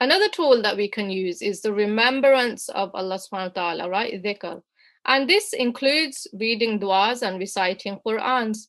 Another 0.00 0.28
tool 0.28 0.62
that 0.62 0.76
we 0.76 0.88
can 0.88 1.10
use 1.10 1.42
is 1.42 1.60
the 1.60 1.72
remembrance 1.72 2.68
of 2.68 2.90
Allah 2.94 3.18
subhanahu 3.18 3.56
wa 3.56 3.62
ta'ala, 3.62 3.90
right? 3.90 4.22
Dhikr. 4.22 4.62
And 5.04 5.28
this 5.28 5.52
includes 5.52 6.28
reading 6.32 6.78
du'as 6.78 7.22
and 7.22 7.38
reciting 7.38 7.98
Qur'ans, 8.06 8.68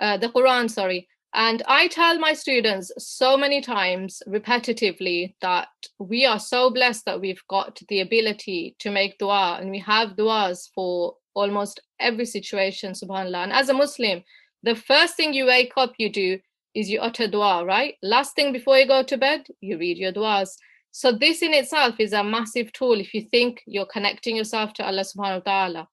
uh, 0.00 0.16
the 0.16 0.28
Quran, 0.28 0.68
sorry. 0.70 1.08
And 1.36 1.62
I 1.68 1.88
tell 1.88 2.18
my 2.18 2.32
students 2.32 2.90
so 2.96 3.36
many 3.36 3.60
times 3.60 4.22
repetitively 4.26 5.34
that 5.42 5.68
we 5.98 6.24
are 6.24 6.40
so 6.40 6.70
blessed 6.70 7.04
that 7.04 7.20
we've 7.20 7.46
got 7.48 7.78
the 7.90 8.00
ability 8.00 8.74
to 8.78 8.90
make 8.90 9.18
dua 9.18 9.58
and 9.60 9.70
we 9.70 9.78
have 9.80 10.16
duas 10.16 10.70
for 10.74 11.16
almost 11.34 11.78
every 12.00 12.24
situation, 12.24 12.92
subhanAllah. 12.92 13.44
And 13.44 13.52
as 13.52 13.68
a 13.68 13.74
Muslim, 13.74 14.24
the 14.62 14.74
first 14.74 15.16
thing 15.16 15.34
you 15.34 15.44
wake 15.44 15.74
up, 15.76 15.92
you 15.98 16.10
do 16.10 16.38
is 16.74 16.88
you 16.88 17.00
utter 17.00 17.28
dua, 17.28 17.66
right? 17.66 17.96
Last 18.02 18.34
thing 18.34 18.50
before 18.54 18.78
you 18.78 18.86
go 18.86 19.02
to 19.02 19.18
bed, 19.18 19.46
you 19.60 19.76
read 19.76 19.98
your 19.98 20.12
duas. 20.12 20.56
So 20.90 21.12
this 21.12 21.42
in 21.42 21.52
itself 21.52 21.96
is 21.98 22.14
a 22.14 22.24
massive 22.24 22.72
tool 22.72 22.98
if 22.98 23.12
you 23.12 23.20
think 23.20 23.62
you're 23.66 23.84
connecting 23.84 24.36
yourself 24.36 24.72
to 24.74 24.86
Allah 24.86 25.02
subhanahu 25.02 25.44
wa 25.44 25.52
ta'ala. 25.52 25.88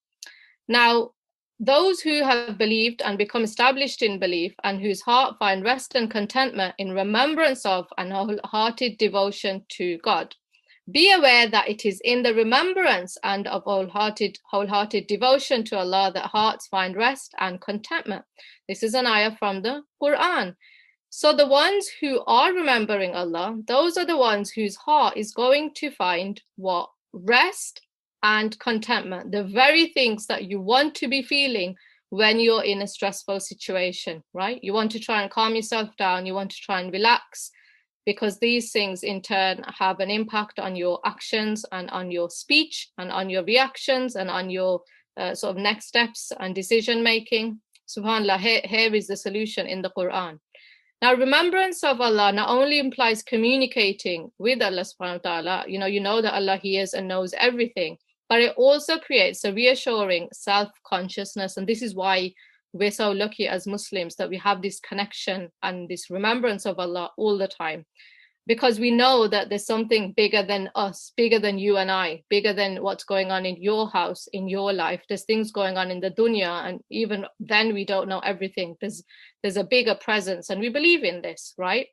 Now, 0.69 1.11
those 1.65 2.01
who 2.01 2.21
have 2.23 2.57
believed 2.57 3.01
and 3.03 3.17
become 3.17 3.43
established 3.43 4.01
in 4.01 4.19
belief 4.19 4.53
and 4.65 4.81
whose 4.81 5.01
heart 5.01 5.37
find 5.39 5.63
rest 5.63 5.95
and 5.95 6.11
contentment 6.11 6.75
in 6.77 6.91
remembrance 6.91 7.65
of 7.65 7.87
and 7.97 8.11
wholehearted 8.11 8.97
devotion 8.97 9.63
to 9.69 9.97
God. 9.99 10.35
Be 10.91 11.13
aware 11.13 11.47
that 11.47 11.69
it 11.69 11.85
is 11.85 12.01
in 12.03 12.23
the 12.23 12.33
remembrance 12.33 13.17
and 13.23 13.47
of 13.47 13.63
wholehearted, 13.63 14.37
wholehearted 14.51 15.07
devotion 15.07 15.63
to 15.65 15.77
Allah 15.77 16.11
that 16.13 16.25
hearts 16.25 16.67
find 16.67 16.97
rest 16.97 17.33
and 17.39 17.61
contentment. 17.61 18.25
This 18.67 18.83
is 18.83 18.93
an 18.93 19.07
ayah 19.07 19.37
from 19.37 19.61
the 19.61 19.83
Quran. 20.01 20.57
So 21.09 21.31
the 21.31 21.47
ones 21.47 21.87
who 22.01 22.21
are 22.27 22.51
remembering 22.51 23.15
Allah, 23.15 23.57
those 23.65 23.95
are 23.97 24.05
the 24.05 24.17
ones 24.17 24.49
whose 24.49 24.75
heart 24.75 25.15
is 25.15 25.31
going 25.31 25.71
to 25.75 25.91
find 25.91 26.41
what? 26.57 26.89
Rest 27.13 27.81
and 28.23 28.57
contentment, 28.59 29.31
the 29.31 29.43
very 29.43 29.87
things 29.87 30.25
that 30.27 30.45
you 30.45 30.59
want 30.59 30.95
to 30.95 31.07
be 31.07 31.21
feeling 31.21 31.75
when 32.09 32.39
you're 32.39 32.63
in 32.63 32.81
a 32.81 32.87
stressful 32.87 33.39
situation, 33.39 34.23
right? 34.33 34.63
You 34.63 34.73
want 34.73 34.91
to 34.91 34.99
try 34.99 35.21
and 35.21 35.31
calm 35.31 35.55
yourself 35.55 35.89
down, 35.97 36.25
you 36.25 36.33
want 36.33 36.51
to 36.51 36.61
try 36.61 36.79
and 36.79 36.91
relax, 36.91 37.51
because 38.05 38.39
these 38.39 38.71
things 38.71 39.03
in 39.03 39.21
turn 39.21 39.63
have 39.79 39.99
an 39.99 40.09
impact 40.09 40.59
on 40.59 40.75
your 40.75 40.99
actions 41.05 41.65
and 41.71 41.89
on 41.89 42.11
your 42.11 42.29
speech 42.29 42.89
and 42.97 43.11
on 43.11 43.29
your 43.29 43.43
reactions 43.43 44.15
and 44.15 44.29
on 44.29 44.49
your 44.49 44.81
uh, 45.17 45.33
sort 45.33 45.55
of 45.55 45.61
next 45.61 45.87
steps 45.87 46.31
and 46.39 46.55
decision 46.55 47.03
making. 47.03 47.59
SubhanAllah, 47.87 48.39
here, 48.39 48.61
here 48.63 48.93
is 48.93 49.07
the 49.07 49.17
solution 49.17 49.67
in 49.67 49.81
the 49.81 49.91
Quran. 49.97 50.39
Now, 51.01 51.15
remembrance 51.15 51.83
of 51.83 51.99
Allah 51.99 52.31
not 52.31 52.47
only 52.47 52.79
implies 52.79 53.23
communicating 53.23 54.31
with 54.37 54.61
Allah 54.61 54.85
subhanahu 54.85 55.25
wa 55.25 55.29
ta'ala, 55.41 55.65
you 55.67 55.77
know, 55.77 55.85
you 55.85 55.99
know 55.99 56.21
that 56.21 56.33
Allah 56.33 56.55
hears 56.55 56.93
and 56.93 57.09
knows 57.09 57.33
everything, 57.37 57.97
but 58.29 58.41
it 58.41 58.53
also 58.57 58.97
creates 58.99 59.43
a 59.43 59.53
reassuring 59.53 60.29
self 60.31 60.69
consciousness. 60.85 61.57
And 61.57 61.67
this 61.67 61.81
is 61.81 61.95
why 61.95 62.33
we're 62.73 62.91
so 62.91 63.11
lucky 63.11 63.47
as 63.47 63.67
Muslims 63.67 64.15
that 64.15 64.29
we 64.29 64.37
have 64.37 64.61
this 64.61 64.79
connection 64.79 65.49
and 65.61 65.87
this 65.87 66.09
remembrance 66.09 66.65
of 66.65 66.79
Allah 66.79 67.11
all 67.17 67.37
the 67.37 67.47
time. 67.47 67.85
Because 68.45 68.77
we 68.77 68.91
know 68.91 69.27
that 69.29 69.47
there's 69.47 69.65
something 69.65 70.11
bigger 70.11 70.43
than 70.43 70.69
us, 70.75 71.13
bigger 71.15 71.39
than 71.39 71.57
you 71.57 71.77
and 71.77 71.89
I, 71.89 72.23
bigger 72.29 72.51
than 72.51 72.83
what's 72.83 73.05
going 73.05 73.31
on 73.31 73.45
in 73.45 73.55
your 73.61 73.89
house, 73.89 74.27
in 74.33 74.49
your 74.49 74.73
life. 74.73 75.01
There's 75.07 75.23
things 75.23 75.53
going 75.53 75.77
on 75.77 75.89
in 75.91 76.01
the 76.01 76.11
dunya, 76.11 76.67
and 76.67 76.81
even 76.89 77.25
then 77.39 77.73
we 77.73 77.85
don't 77.85 78.09
know 78.09 78.19
everything. 78.19 78.75
There's 78.81 79.01
there's 79.43 79.55
a 79.55 79.63
bigger 79.63 79.95
presence, 79.95 80.49
and 80.49 80.59
we 80.59 80.67
believe 80.67 81.05
in 81.05 81.21
this, 81.21 81.53
right? 81.57 81.87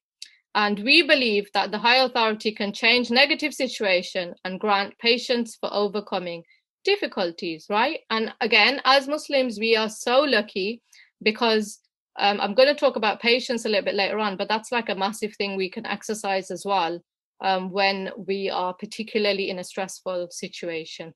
And 0.54 0.80
we 0.80 1.02
believe 1.02 1.48
that 1.54 1.70
the 1.70 1.78
high 1.78 1.98
authority 1.98 2.52
can 2.52 2.72
change 2.72 3.10
negative 3.10 3.54
situation 3.54 4.34
and 4.44 4.58
grant 4.58 4.98
patience 4.98 5.56
for 5.60 5.72
overcoming 5.72 6.42
difficulties, 6.84 7.66
right? 7.70 8.00
And 8.10 8.32
again, 8.40 8.80
as 8.84 9.06
Muslims, 9.06 9.58
we 9.58 9.76
are 9.76 9.88
so 9.88 10.20
lucky 10.22 10.82
because 11.22 11.78
um, 12.18 12.40
I'm 12.40 12.54
going 12.54 12.68
to 12.68 12.74
talk 12.74 12.96
about 12.96 13.20
patience 13.20 13.64
a 13.64 13.68
little 13.68 13.84
bit 13.84 13.94
later 13.94 14.18
on, 14.18 14.36
but 14.36 14.48
that's 14.48 14.72
like 14.72 14.88
a 14.88 14.94
massive 14.94 15.34
thing 15.36 15.56
we 15.56 15.70
can 15.70 15.86
exercise 15.86 16.50
as 16.50 16.64
well 16.64 17.00
um, 17.40 17.70
when 17.70 18.10
we 18.16 18.50
are 18.50 18.74
particularly 18.74 19.50
in 19.50 19.58
a 19.58 19.64
stressful 19.64 20.28
situation. 20.30 21.14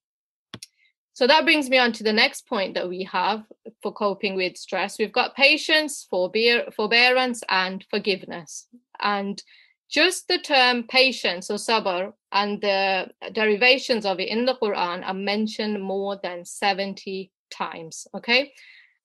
So 1.13 1.27
that 1.29 1.45
brings 1.45 1.71
me 1.71 1.79
on 1.79 1.93
to 1.93 2.03
the 2.03 2.13
next 2.13 2.47
point 2.49 2.75
that 2.75 2.89
we 2.89 3.05
have 3.05 3.45
for 3.83 3.93
coping 3.93 4.35
with 4.35 4.57
stress. 4.57 4.99
We've 4.99 5.13
got 5.13 5.37
patience, 5.37 6.07
forbearance, 6.11 7.43
and 7.49 7.85
forgiveness. 7.89 8.67
And 9.01 9.43
just 9.91 10.29
the 10.29 10.39
term 10.39 10.85
patience 10.85 11.51
or 11.51 11.57
sabr 11.57 12.13
and 12.33 12.61
the 12.61 13.09
derivations 13.33 14.05
of 14.05 14.19
it 14.19 14.29
in 14.29 14.45
the 14.45 14.57
Quran 14.57 15.07
are 15.07 15.15
mentioned 15.15 15.81
more 15.81 16.19
than 16.23 16.45
70 16.45 17.31
times. 17.51 18.07
Okay. 18.15 18.53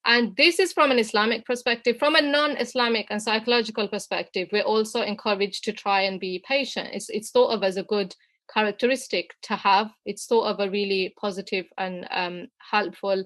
And 0.06 0.34
this 0.36 0.58
is 0.58 0.72
from 0.72 0.90
an 0.90 0.98
Islamic 0.98 1.44
perspective. 1.44 1.98
From 1.98 2.16
a 2.16 2.22
non 2.22 2.56
Islamic 2.56 3.06
and 3.10 3.22
psychological 3.22 3.86
perspective, 3.86 4.48
we're 4.50 4.62
also 4.62 5.02
encouraged 5.02 5.64
to 5.64 5.72
try 5.72 6.02
and 6.02 6.18
be 6.18 6.42
patient. 6.46 6.88
It's, 6.92 7.10
it's 7.10 7.30
thought 7.30 7.52
of 7.54 7.62
as 7.62 7.76
a 7.76 7.82
good 7.82 8.14
characteristic 8.52 9.34
to 9.42 9.56
have. 9.56 9.90
It's 10.06 10.26
thought 10.26 10.46
of 10.46 10.60
a 10.60 10.70
really 10.70 11.14
positive 11.20 11.66
and 11.76 12.06
um, 12.10 12.48
helpful 12.70 13.24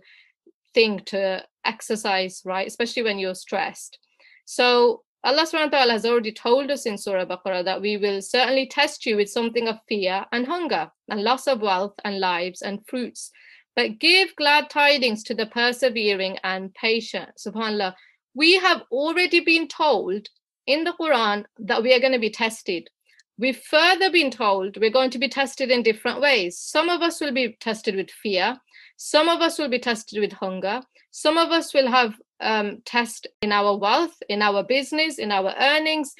thing 0.74 1.00
to 1.06 1.44
exercise, 1.64 2.42
right? 2.44 2.66
Especially 2.66 3.04
when 3.04 3.20
you're 3.20 3.36
stressed. 3.36 3.98
So 4.44 5.03
Allah 5.24 5.46
subhanahu 5.46 5.72
wa 5.72 5.78
ta'ala 5.78 5.92
has 5.92 6.04
already 6.04 6.32
told 6.32 6.70
us 6.70 6.84
in 6.84 6.98
Surah 6.98 7.24
Baqarah 7.24 7.64
that 7.64 7.80
we 7.80 7.96
will 7.96 8.20
certainly 8.20 8.66
test 8.66 9.06
you 9.06 9.16
with 9.16 9.30
something 9.30 9.68
of 9.68 9.78
fear 9.88 10.26
and 10.32 10.46
hunger 10.46 10.90
and 11.08 11.22
loss 11.22 11.46
of 11.46 11.62
wealth 11.62 11.94
and 12.04 12.20
lives 12.20 12.60
and 12.60 12.86
fruits. 12.86 13.30
But 13.74 13.98
give 13.98 14.36
glad 14.36 14.68
tidings 14.68 15.22
to 15.24 15.34
the 15.34 15.46
persevering 15.46 16.38
and 16.44 16.74
patient. 16.74 17.30
SubhanAllah. 17.38 17.94
We 18.34 18.58
have 18.58 18.82
already 18.90 19.40
been 19.40 19.66
told 19.66 20.28
in 20.66 20.84
the 20.84 20.92
Quran 20.92 21.46
that 21.58 21.82
we 21.82 21.94
are 21.94 22.00
going 22.00 22.12
to 22.12 22.18
be 22.18 22.28
tested. 22.28 22.90
We've 23.38 23.56
further 23.56 24.10
been 24.10 24.30
told 24.30 24.76
we're 24.76 24.90
going 24.90 25.10
to 25.10 25.18
be 25.18 25.28
tested 25.30 25.70
in 25.70 25.82
different 25.82 26.20
ways. 26.20 26.58
Some 26.58 26.90
of 26.90 27.00
us 27.00 27.22
will 27.22 27.32
be 27.32 27.56
tested 27.60 27.96
with 27.96 28.10
fear. 28.10 28.58
Some 28.98 29.30
of 29.30 29.40
us 29.40 29.58
will 29.58 29.70
be 29.70 29.78
tested 29.78 30.20
with 30.20 30.32
hunger. 30.32 30.82
Some 31.10 31.38
of 31.38 31.50
us 31.50 31.72
will 31.72 31.88
have 31.88 32.14
um, 32.40 32.82
test 32.84 33.26
in 33.42 33.52
our 33.52 33.76
wealth, 33.76 34.16
in 34.28 34.42
our 34.42 34.62
business, 34.62 35.18
in 35.18 35.30
our 35.32 35.54
earnings. 35.58 36.14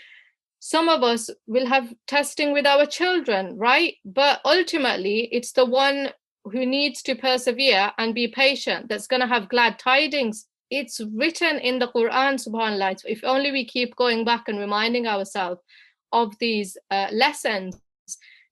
Some 0.61 0.88
of 0.88 1.02
us 1.02 1.28
will 1.47 1.66
have 1.66 1.92
testing 2.06 2.52
with 2.52 2.66
our 2.66 2.87
children, 2.87 3.56
right? 3.59 3.94
But 4.04 4.40
ultimately, 4.44 5.28
it's 5.30 5.52
the 5.52 5.66
one 5.66 6.11
who 6.44 6.64
needs 6.66 7.02
to 7.02 7.14
persevere 7.14 7.92
and 7.99 8.14
be 8.14 8.28
patient 8.28 8.88
that's 8.88 9.06
going 9.06 9.21
to 9.21 9.26
have 9.26 9.49
glad 9.49 9.78
tidings. 9.78 10.47
It's 10.71 11.00
written 11.14 11.59
in 11.59 11.78
the 11.78 11.88
Quran, 11.88 12.35
subhanAllah. 12.42 13.02
If 13.04 13.25
only 13.25 13.52
we 13.52 13.64
keep 13.66 13.94
going 13.97 14.25
back 14.25 14.49
and 14.49 14.59
reminding 14.59 15.06
ourselves 15.06 15.61
of 16.12 16.33
these 16.38 16.76
uh, 16.90 17.09
lessons 17.12 17.78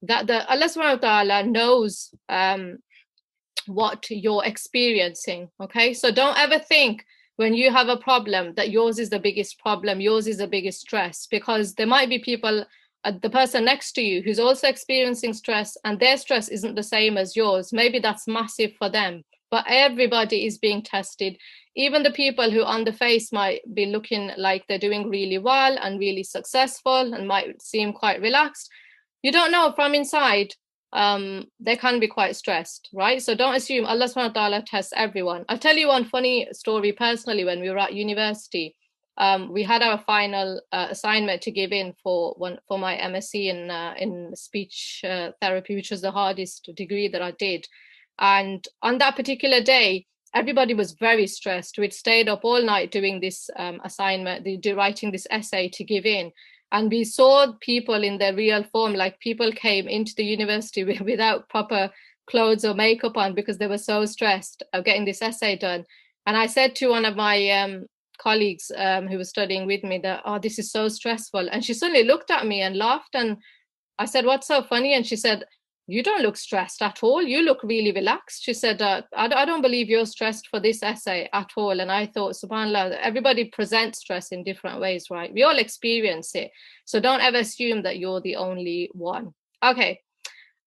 that 0.03 0.27
the 0.27 0.47
Allah 0.51 0.67
subhanahu 0.67 1.03
wa 1.03 1.09
ta'ala 1.09 1.43
knows 1.45 2.11
um, 2.29 2.79
what 3.67 4.11
you're 4.11 4.45
experiencing. 4.45 5.49
Okay, 5.61 5.95
so 5.95 6.11
don't 6.11 6.39
ever 6.39 6.59
think 6.59 7.05
when 7.37 7.55
you 7.55 7.71
have 7.71 7.89
a 7.89 7.97
problem 7.97 8.55
that 8.55 8.71
yours 8.71 8.99
is 8.99 9.11
the 9.11 9.19
biggest 9.19 9.59
problem, 9.59 10.01
yours 10.01 10.27
is 10.27 10.39
the 10.39 10.47
biggest 10.47 10.81
stress, 10.81 11.27
because 11.31 11.75
there 11.75 11.87
might 11.87 12.09
be 12.09 12.19
people, 12.19 12.65
uh, 13.05 13.13
the 13.23 13.31
person 13.31 13.65
next 13.65 13.93
to 13.93 14.03
you 14.03 14.23
who's 14.23 14.39
also 14.39 14.69
experiencing 14.69 15.33
stress 15.33 15.77
and 15.85 15.99
their 15.99 16.17
stress 16.17 16.49
isn't 16.49 16.75
the 16.75 16.83
same 16.83 17.17
as 17.17 17.35
yours. 17.35 17.73
Maybe 17.73 17.99
that's 17.99 18.29
massive 18.29 18.73
for 18.79 18.89
them, 18.89 19.23
but 19.51 19.65
everybody 19.67 20.47
is 20.47 20.59
being 20.59 20.83
tested. 20.83 21.37
Even 21.75 22.03
the 22.03 22.11
people 22.11 22.51
who 22.51 22.63
on 22.63 22.85
the 22.85 22.93
face 22.93 23.33
might 23.33 23.61
be 23.75 23.87
looking 23.87 24.31
like 24.37 24.67
they're 24.67 24.79
doing 24.79 25.09
really 25.09 25.39
well 25.39 25.79
and 25.81 25.99
really 25.99 26.23
successful 26.23 27.15
and 27.15 27.27
might 27.27 27.63
seem 27.63 27.95
quite 27.95 28.21
relaxed. 28.21 28.71
You 29.23 29.33
don't 29.33 29.53
know 29.53 29.73
from 29.75 29.95
inside 29.95 30.55
um, 30.93 31.47
they 31.59 31.77
can 31.77 32.01
be 32.01 32.09
quite 32.09 32.37
stressed, 32.37 32.91
right? 32.93 33.21
So 33.23 33.35
don't 33.35 33.55
assume 33.55 33.87
Allah 33.87 34.07
subhanahu 34.07 34.35
wa 34.35 34.41
ta'ala 34.41 34.63
tests 34.63 34.93
everyone. 34.95 35.45
I'll 35.49 35.59
tell 35.59 35.77
you 35.77 35.89
one 35.89 36.05
funny 36.05 36.49
story 36.53 36.93
personally 36.93 37.45
when 37.45 37.61
we 37.61 37.71
were 37.71 37.79
at 37.79 37.95
university. 37.95 38.77
Um, 39.17 39.53
we 39.53 39.63
had 39.63 39.83
our 39.83 39.99
final 40.07 40.61
uh, 40.73 40.89
assignment 40.91 41.43
to 41.43 41.51
give 41.51 41.73
in 41.73 41.95
for 42.03 42.35
one 42.39 42.59
for 42.67 42.79
my 42.79 42.97
MSc 42.97 43.35
in 43.35 43.71
uh, 43.71 43.95
in 43.99 44.35
speech 44.35 45.03
uh, 45.05 45.33
therapy, 45.41 45.75
which 45.75 45.91
was 45.91 46.01
the 46.01 46.11
hardest 46.11 46.71
degree 46.75 47.09
that 47.09 47.23
I 47.23 47.33
did. 47.33 47.67
And 48.19 48.67
on 48.83 48.99
that 48.99 49.17
particular 49.17 49.63
day, 49.63 50.07
everybody 50.35 50.75
was 50.75 50.93
very 50.93 51.27
stressed. 51.27 51.79
We'd 51.79 51.93
stayed 51.93 52.29
up 52.29 52.41
all 52.45 52.63
night 52.63 52.91
doing 52.91 53.21
this 53.21 53.51
um, 53.57 53.81
assignment, 53.85 54.45
the, 54.45 54.75
writing 54.75 55.13
this 55.13 55.27
essay 55.31 55.69
to 55.71 55.85
give 55.85 56.07
in 56.07 56.33
and 56.73 56.91
we 56.91 57.05
saw 57.05 57.53
people 57.61 58.03
in 58.03 58.19
their 58.19 58.35
real 58.35 58.65
form 58.65 58.95
like 58.95 59.21
people 59.21 59.53
came 59.53 59.87
into 59.87 60.15
the 60.17 60.25
university 60.25 60.83
without 61.05 61.49
proper 61.49 61.91
clothes 62.27 62.65
or 62.65 62.75
makeup 62.75 63.17
on 63.17 63.35
because 63.35 63.59
they 63.59 63.67
were 63.67 63.79
so 63.79 64.05
stressed 64.07 64.63
of 64.73 64.85
getting 64.85 65.05
this 65.05 65.23
essay 65.23 65.57
done. 65.57 65.85
And 66.27 66.37
i 66.37 66.47
said 66.47 66.75
to 66.77 66.89
one 66.89 67.05
of 67.05 67.17
my 67.17 67.51
um, 67.51 67.87
colleagues 68.19 68.71
um, 68.77 69.07
who 69.09 69.19
was 69.19 69.29
studying 69.29 69.67
with 69.67 69.83
me 69.83 69.99
that 69.99 70.23
oh 70.25 70.39
this 70.39 70.59
is 70.59 70.73
so 70.73 70.89
stressful. 70.89 71.49
And 71.51 71.65
she 71.65 71.75
suddenly 71.75 72.05
looked 72.05 72.31
at 72.31 72.47
me 72.47 72.63
and 72.63 72.77
laughed 72.77 73.15
and 73.15 73.37
i 73.99 74.07
said 74.07 74.25
what's 74.25 74.47
so 74.47 74.63
funny? 74.63 74.95
And 74.95 75.07
she 75.07 75.17
said 75.17 75.45
you 75.87 76.03
don't 76.03 76.23
look 76.23 76.37
stressed 76.37 76.81
at 76.81 77.03
all. 77.03 77.23
You 77.23 77.43
look 77.43 77.63
really 77.63 77.93
relaxed. 77.93 78.45
She 78.45 78.55
said, 78.55 78.81
uh, 78.81 79.03
I, 79.17 79.27
I, 79.27 79.45
don't 79.45 79.63
believe 79.63 79.89
you're 79.89 80.07
stressed 80.07 80.47
for 80.49 80.61
this 80.61 80.83
essay 80.83 81.29
at 81.33 81.51
all. 81.57 81.81
And 81.81 81.91
I 81.91 82.07
thought, 82.07 82.35
subhanAllah, 82.35 82.99
everybody 83.01 83.47
presents 83.47 83.99
stress 83.99 84.29
in 84.29 84.45
different 84.45 84.81
ways, 84.81 85.09
right? 85.11 85.33
We 85.33 85.43
all 85.43 85.59
experience 85.59 86.35
it. 86.35 86.51
So 86.85 87.01
don't 87.01 87.21
ever 87.21 87.39
assume 87.39 87.83
that 87.83 87.99
you're 87.99 88.21
the 88.21 88.37
only 88.37 88.91
one. 88.93 89.35
Okay. 89.63 90.01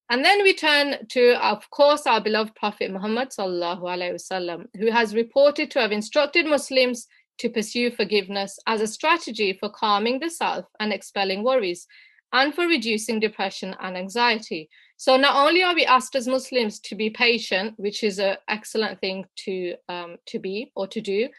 And 0.10 0.24
then 0.24 0.44
we 0.44 0.54
turn 0.54 1.08
to, 1.10 1.44
of 1.44 1.68
course, 1.72 2.06
our 2.06 2.22
beloved 2.22 2.54
Prophet 2.56 2.92
Muhammad, 2.92 3.30
wasallam, 3.30 4.66
who 4.78 4.92
has 4.92 5.16
reported 5.16 5.72
to 5.72 5.80
have 5.80 5.92
instructed 5.92 6.46
Muslims 6.46 7.08
to 7.40 7.50
pursue 7.50 7.90
forgiveness 7.90 8.60
as 8.68 8.82
a 8.82 8.88
strategy 8.88 9.58
for 9.60 9.70
calming 9.70 10.20
the 10.20 10.30
self 10.30 10.66
and 10.80 10.94
expelling 10.94 11.44
worries 11.44 11.88
and 12.32 12.54
for 12.54 12.68
reducing 12.68 13.20
depression 13.20 13.76
and 13.82 13.98
anxiety. 13.98 14.70
So 14.98 15.18
not 15.18 15.36
only 15.36 15.62
are 15.64 15.76
we 15.76 15.86
asked 15.86 16.16
as 16.16 16.28
Muslims 16.28 16.80
to 16.82 16.96
be 16.96 17.10
patient, 17.10 17.74
which 17.78 18.04
is 18.04 18.20
an 18.20 18.38
excellent 18.48 19.00
thing 19.02 19.26
to 19.46 19.76
um, 19.90 20.18
to 20.28 20.40
be 20.40 20.72
or 20.76 20.88
to 20.88 21.02
do, 21.02 21.30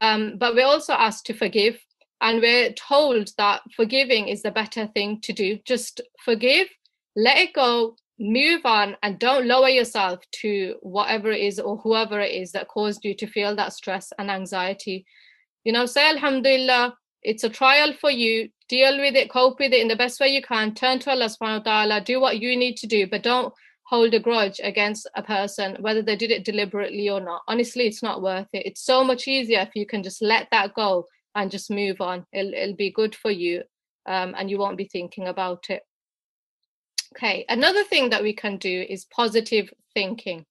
um, 0.00 0.36
but 0.38 0.54
we're 0.54 0.66
also 0.66 0.92
asked 0.94 1.26
to 1.26 1.34
forgive, 1.34 1.78
and 2.20 2.40
we're 2.40 2.72
told 2.72 3.30
that 3.38 3.62
forgiving 3.76 4.28
is 4.28 4.42
the 4.42 4.50
better 4.50 4.88
thing 4.88 5.20
to 5.22 5.32
do. 5.32 5.58
Just 5.64 6.00
forgive, 6.24 6.68
let 7.14 7.38
it 7.38 7.52
go, 7.52 7.96
move 8.18 8.62
on, 8.64 8.96
and 9.02 9.18
don't 9.18 9.46
lower 9.46 9.68
yourself 9.68 10.18
to 10.42 10.74
whatever 10.82 11.30
it 11.30 11.40
is 11.40 11.60
or 11.60 11.76
whoever 11.76 12.18
it 12.20 12.32
is 12.32 12.52
that 12.52 12.68
caused 12.68 13.04
you 13.04 13.14
to 13.14 13.26
feel 13.28 13.54
that 13.54 13.72
stress 13.72 14.12
and 14.18 14.30
anxiety. 14.30 15.06
You 15.62 15.72
know, 15.72 15.86
say 15.86 16.08
Alhamdulillah, 16.08 16.96
it's 17.22 17.44
a 17.44 17.48
trial 17.48 17.92
for 18.00 18.10
you 18.10 18.48
deal 18.68 18.98
with 18.98 19.14
it, 19.14 19.30
cope 19.30 19.58
with 19.58 19.72
it 19.72 19.80
in 19.80 19.88
the 19.88 19.96
best 19.96 20.20
way 20.20 20.28
you 20.28 20.42
can, 20.42 20.74
turn 20.74 20.98
to 21.00 21.10
Allah 21.10 21.26
subhanahu 21.26 21.64
wa 21.66 21.84
ta'ala, 21.84 22.00
do 22.00 22.20
what 22.20 22.40
you 22.40 22.56
need 22.56 22.76
to 22.78 22.86
do, 22.86 23.06
but 23.06 23.22
don't 23.22 23.52
hold 23.84 24.12
a 24.12 24.20
grudge 24.20 24.60
against 24.62 25.08
a 25.14 25.22
person, 25.22 25.76
whether 25.80 26.02
they 26.02 26.16
did 26.16 26.30
it 26.30 26.44
deliberately 26.44 27.08
or 27.08 27.20
not. 27.20 27.42
Honestly, 27.48 27.86
it's 27.86 28.02
not 28.02 28.20
worth 28.20 28.48
it. 28.52 28.66
It's 28.66 28.82
so 28.82 29.02
much 29.02 29.26
easier 29.26 29.60
if 29.60 29.74
you 29.74 29.86
can 29.86 30.02
just 30.02 30.20
let 30.20 30.48
that 30.52 30.74
go 30.74 31.06
and 31.34 31.50
just 31.50 31.70
move 31.70 32.00
on. 32.00 32.26
It'll, 32.32 32.52
it'll 32.52 32.76
be 32.76 32.90
good 32.90 33.14
for 33.14 33.30
you 33.30 33.62
um, 34.06 34.34
and 34.36 34.50
you 34.50 34.58
won't 34.58 34.76
be 34.76 34.84
thinking 34.84 35.26
about 35.26 35.70
it. 35.70 35.82
Okay, 37.16 37.46
another 37.48 37.84
thing 37.84 38.10
that 38.10 38.22
we 38.22 38.34
can 38.34 38.58
do 38.58 38.84
is 38.88 39.06
positive 39.06 39.72
thinking. 39.94 40.44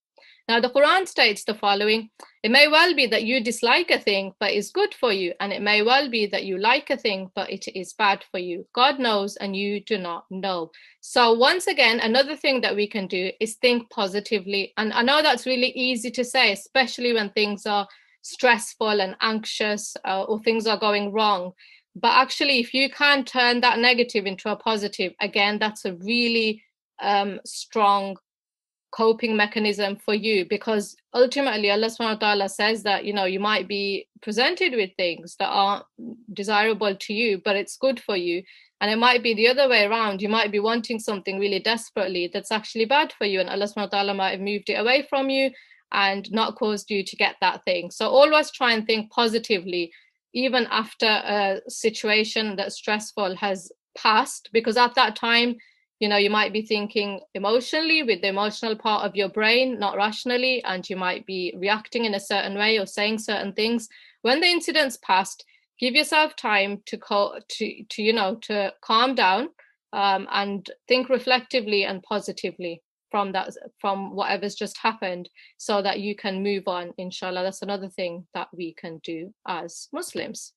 Now, 0.48 0.62
the 0.62 0.70
Quran 0.70 1.06
states 1.06 1.44
the 1.44 1.54
following 1.54 2.10
It 2.42 2.52
may 2.52 2.70
well 2.70 2.96
be 2.96 3.06
that 3.08 3.26
you 3.26 3.44
dislike 3.44 3.92
a 3.92 4.00
thing, 4.00 4.34
but 4.40 4.54
is 4.54 4.72
good 4.72 4.94
for 4.94 5.12
you, 5.12 5.34
and 5.42 5.52
it 5.52 5.62
may 5.62 5.82
well 5.82 6.10
be 6.10 6.26
that 6.28 6.46
you 6.46 6.58
like 6.58 6.90
a 6.90 6.96
thing, 6.96 7.30
but 7.36 7.52
it 7.52 7.68
is 7.76 7.92
bad 7.92 8.24
for 8.32 8.40
you. 8.40 8.66
God 8.74 8.98
knows, 8.98 9.36
and 9.36 9.58
you 9.58 9.84
do 9.84 9.98
not 9.98 10.24
know. 10.30 10.72
So, 11.02 11.34
once 11.34 11.68
again, 11.68 12.00
another 12.00 12.38
thing 12.38 12.62
that 12.62 12.76
we 12.76 12.88
can 12.88 13.08
do 13.08 13.32
is 13.42 13.56
think 13.56 13.90
positively. 13.90 14.74
And 14.78 14.94
I 14.94 15.02
know 15.02 15.22
that's 15.22 15.46
really 15.46 15.72
easy 15.72 16.12
to 16.12 16.24
say, 16.24 16.54
especially 16.54 17.14
when 17.14 17.30
things 17.32 17.66
are 17.66 17.88
stressful 18.22 19.02
and 19.02 19.18
anxious 19.22 19.98
uh, 20.06 20.24
or 20.24 20.40
things 20.40 20.66
are 20.66 20.80
going 20.80 21.12
wrong. 21.12 21.52
But 21.94 22.14
actually, 22.14 22.60
if 22.60 22.74
you 22.74 22.90
can 22.90 23.26
turn 23.26 23.60
that 23.62 23.80
negative 23.80 24.26
into 24.26 24.50
a 24.50 24.56
positive, 24.56 25.14
again, 25.20 25.60
that's 25.60 25.84
a 25.84 25.96
really 25.96 26.64
um, 27.02 27.42
strong 27.46 28.16
coping 28.98 29.36
mechanism 29.38 29.96
for 29.96 30.16
you 30.16 30.44
because 30.50 30.96
ultimately 31.14 31.70
Allah 31.70 31.88
subhanahu 31.88 32.20
wa 32.20 32.26
ta'ala 32.26 32.50
says 32.50 32.82
that 32.82 33.06
you 33.06 33.14
know 33.14 33.26
you 33.26 33.40
might 33.40 33.68
be 33.68 34.08
presented 34.24 34.74
with 34.74 34.90
things 34.98 35.36
that 35.38 35.50
aren't 35.50 35.86
desirable 36.34 36.96
to 36.96 37.14
you 37.14 37.40
but 37.46 37.56
it's 37.56 37.78
good 37.78 38.00
for 38.00 38.18
you. 38.18 38.42
And 38.82 38.92
it 38.92 38.98
might 38.98 39.24
be 39.24 39.34
the 39.34 39.48
other 39.48 39.68
way 39.68 39.86
around. 39.86 40.22
You 40.22 40.30
might 40.30 40.52
be 40.52 40.60
wanting 40.60 41.00
something 41.00 41.40
really 41.40 41.60
desperately 41.60 42.30
that's 42.32 42.52
actually 42.52 42.86
bad 42.86 43.14
for 43.18 43.26
you 43.26 43.40
and 43.40 43.50
Allah 43.50 43.66
subhanahu 43.66 43.92
wa 43.92 43.98
ta'ala 43.98 44.14
might 44.16 44.32
have 44.32 44.50
moved 44.52 44.70
it 44.70 44.80
away 44.80 45.06
from 45.08 45.30
you 45.30 45.52
and 45.92 46.32
not 46.32 46.56
caused 46.56 46.90
you 46.90 47.04
to 47.04 47.16
get 47.16 47.36
that 47.40 47.64
thing. 47.66 47.92
So 47.92 48.10
always 48.10 48.52
try 48.52 48.74
and 48.74 48.86
think 48.86 49.12
positively 49.12 49.92
even 50.34 50.68
after 50.72 51.06
a 51.06 51.62
situation 51.68 52.56
that's 52.56 52.76
stressful 52.76 53.36
has 53.36 53.72
passed 53.96 54.50
because 54.54 54.78
at 54.78 54.96
that 54.96 55.16
time 55.16 55.56
you 56.00 56.08
know 56.08 56.18
you 56.18 56.30
might 56.30 56.54
be 56.54 56.62
thinking 56.62 57.22
emotionally 57.34 58.04
with 58.04 58.22
the 58.22 58.28
emotional 58.28 58.76
part 58.76 59.06
of 59.06 59.16
your 59.16 59.30
brain 59.30 59.80
not 59.80 59.98
rationally 59.98 60.64
and 60.64 60.90
you 60.90 60.96
might 60.96 61.26
be 61.26 61.54
reacting 61.58 62.06
in 62.06 62.14
a 62.14 62.20
certain 62.20 62.58
way 62.58 62.78
or 62.78 62.86
saying 62.86 63.18
certain 63.18 63.54
things. 63.54 63.88
When 64.22 64.42
the 64.42 64.48
incident's 64.48 64.98
passed 64.98 65.46
give 65.80 65.94
yourself 65.96 66.36
time 66.36 66.82
to 66.86 66.98
co- 66.98 67.40
to 67.50 67.84
to 67.90 68.02
you 68.02 68.14
know 68.14 68.36
to 68.36 68.74
calm 68.82 69.16
down 69.16 69.50
um, 69.94 70.28
and 70.32 70.70
think 70.88 71.10
reflectively 71.10 71.86
and 71.86 72.04
positively 72.04 72.82
from 73.10 73.32
that 73.32 73.52
from 73.80 74.16
whatever's 74.16 74.56
just 74.56 74.78
happened 74.78 75.30
so 75.58 75.82
that 75.82 76.00
you 76.00 76.16
can 76.16 76.44
move 76.44 76.68
on 76.68 76.94
inshallah. 76.98 77.44
That's 77.44 77.62
another 77.62 77.90
thing 77.90 78.28
that 78.34 78.50
we 78.54 78.74
can 78.74 79.00
do 79.04 79.34
as 79.48 79.88
muslims 79.94 80.54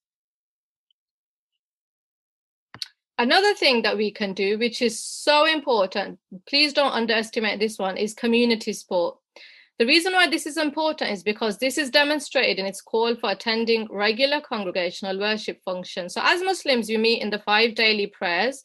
Another 3.21 3.53
thing 3.53 3.83
that 3.83 3.99
we 3.99 4.11
can 4.11 4.33
do, 4.33 4.57
which 4.57 4.81
is 4.81 4.99
so 4.99 5.45
important, 5.45 6.19
please 6.49 6.73
don't 6.73 6.93
underestimate 6.93 7.61
this 7.61 7.79
one, 7.79 7.99
is 7.99 8.15
community 8.15 8.73
support. 8.73 9.19
The 9.79 9.85
reason 9.85 10.15
why 10.15 10.31
this 10.31 10.47
is 10.47 10.57
important 10.57 11.11
is 11.11 11.23
because 11.23 11.59
this 11.59 11.77
is 11.77 11.91
demonstrated 11.91 12.59
in 12.59 12.65
its 12.65 12.81
call 12.81 13.15
for 13.17 13.31
attending 13.31 13.87
regular 13.91 14.41
congregational 14.41 15.19
worship 15.19 15.61
functions. 15.67 16.15
So, 16.15 16.23
as 16.25 16.43
Muslims, 16.43 16.89
we 16.89 16.97
meet 16.97 17.21
in 17.21 17.29
the 17.29 17.41
five 17.41 17.75
daily 17.75 18.07
prayers. 18.07 18.63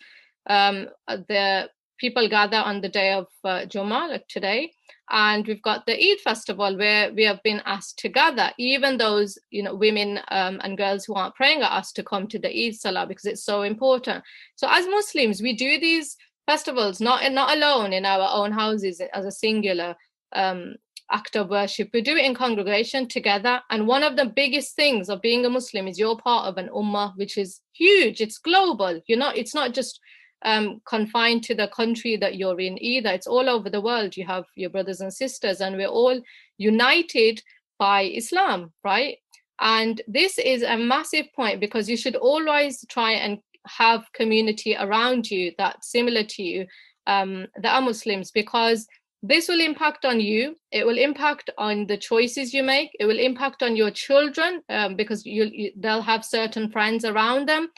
Um, 0.50 0.88
the 1.06 1.70
people 1.98 2.28
gather 2.30 2.58
on 2.58 2.82
the 2.82 2.90
day 2.90 3.14
of 3.14 3.28
uh, 3.44 3.66
Jummah, 3.66 4.10
like 4.10 4.28
today, 4.28 4.72
and 5.10 5.46
we've 5.46 5.62
got 5.62 5.86
the 5.86 5.94
Eid 5.94 6.20
festival 6.22 6.78
where 6.78 7.14
we 7.14 7.24
have 7.24 7.42
been 7.44 7.62
asked 7.66 8.00
to 8.00 8.10
gather. 8.10 8.52
Even 8.58 8.98
those, 8.98 9.38
you 9.52 9.64
know, 9.64 9.76
women 9.76 10.20
um, 10.30 10.60
and 10.64 10.78
girls 10.78 11.06
who 11.06 11.14
aren't 11.14 11.36
praying 11.36 11.62
are 11.62 11.72
asked 11.72 11.96
to 11.98 12.04
come 12.04 12.28
to 12.28 12.40
the 12.40 12.50
Eid 12.50 12.76
Salah 12.76 13.06
because 13.06 13.26
it's 13.26 13.44
so 13.44 13.62
important. 13.62 14.24
So 14.56 14.68
as 14.70 14.88
Muslims, 14.88 15.42
we 15.42 15.56
do 15.56 15.80
these 15.80 16.18
festivals 16.46 17.02
not 17.02 17.32
not 17.32 17.56
alone 17.58 17.92
in 17.92 18.06
our 18.06 18.30
own 18.32 18.52
houses 18.52 19.02
as 19.14 19.26
a 19.26 19.32
singular 19.32 19.96
um, 20.34 20.76
act 21.12 21.36
of 21.36 21.50
worship. 21.50 21.90
We 21.94 22.02
do 22.02 22.16
it 22.16 22.26
in 22.26 22.34
congregation 22.34 23.08
together. 23.08 23.62
And 23.70 23.88
one 23.88 24.04
of 24.04 24.16
the 24.16 24.26
biggest 24.26 24.76
things 24.76 25.10
of 25.10 25.22
being 25.22 25.46
a 25.46 25.50
Muslim 25.50 25.88
is 25.88 26.00
you're 26.00 26.18
part 26.18 26.48
of 26.48 26.58
an 26.58 26.70
ummah, 26.70 27.14
which 27.16 27.38
is 27.38 27.62
huge. 27.74 28.22
It's 28.22 28.38
global. 28.38 29.02
You're 29.08 29.20
not, 29.20 29.38
it's 29.38 29.56
not 29.56 29.74
just 29.74 30.00
um, 30.46 30.82
confined 30.86 31.44
to 31.44 31.56
the 31.56 31.68
country 31.68 32.16
that 32.18 32.36
you're 32.36 32.60
in 32.60 32.82
either. 32.82 33.10
It's 33.10 33.28
all 33.28 33.50
over 33.50 33.70
the 33.70 33.82
world. 33.82 34.16
You 34.16 34.26
have 34.26 34.46
your 34.56 34.70
brothers 34.70 35.02
and 35.02 35.14
sisters, 35.14 35.60
and 35.60 35.76
we're 35.76 35.88
all 35.88 36.22
united 36.58 37.42
by 37.78 38.04
Islam, 38.04 38.72
right? 38.84 39.18
And 39.60 40.02
this 40.08 40.38
is 40.38 40.64
a 40.64 40.78
massive 40.78 41.26
point 41.36 41.60
because 41.60 41.90
you 41.90 41.98
should 41.98 42.16
always 42.16 42.86
try 42.90 43.14
and 43.14 43.40
have 43.66 44.06
community 44.14 44.76
around 44.80 45.30
you 45.30 45.52
that's 45.58 45.92
similar 45.92 46.24
to 46.24 46.44
you 46.44 46.68
um, 47.08 47.48
that 47.62 47.74
are 47.74 47.82
Muslims 47.82 48.32
because 48.32 48.88
this 49.24 49.48
will 49.48 49.60
impact 49.60 50.06
on 50.06 50.20
you 50.20 50.56
it 50.72 50.86
will 50.86 51.00
impact 51.00 51.50
on 51.58 51.88
the 51.88 51.98
choices 51.98 52.54
you 52.54 52.62
make 52.62 52.92
it 53.00 53.06
will 53.06 53.18
impact 53.18 53.64
on 53.64 53.76
your 53.76 53.90
children 53.90 54.62
um, 54.70 54.96
because 54.96 55.26
you, 55.26 55.46
you, 55.46 55.72
they'll 55.78 56.02
have 56.02 56.24
certain 56.24 56.70
friends 56.70 57.06
around 57.06 57.48
them 57.48 57.70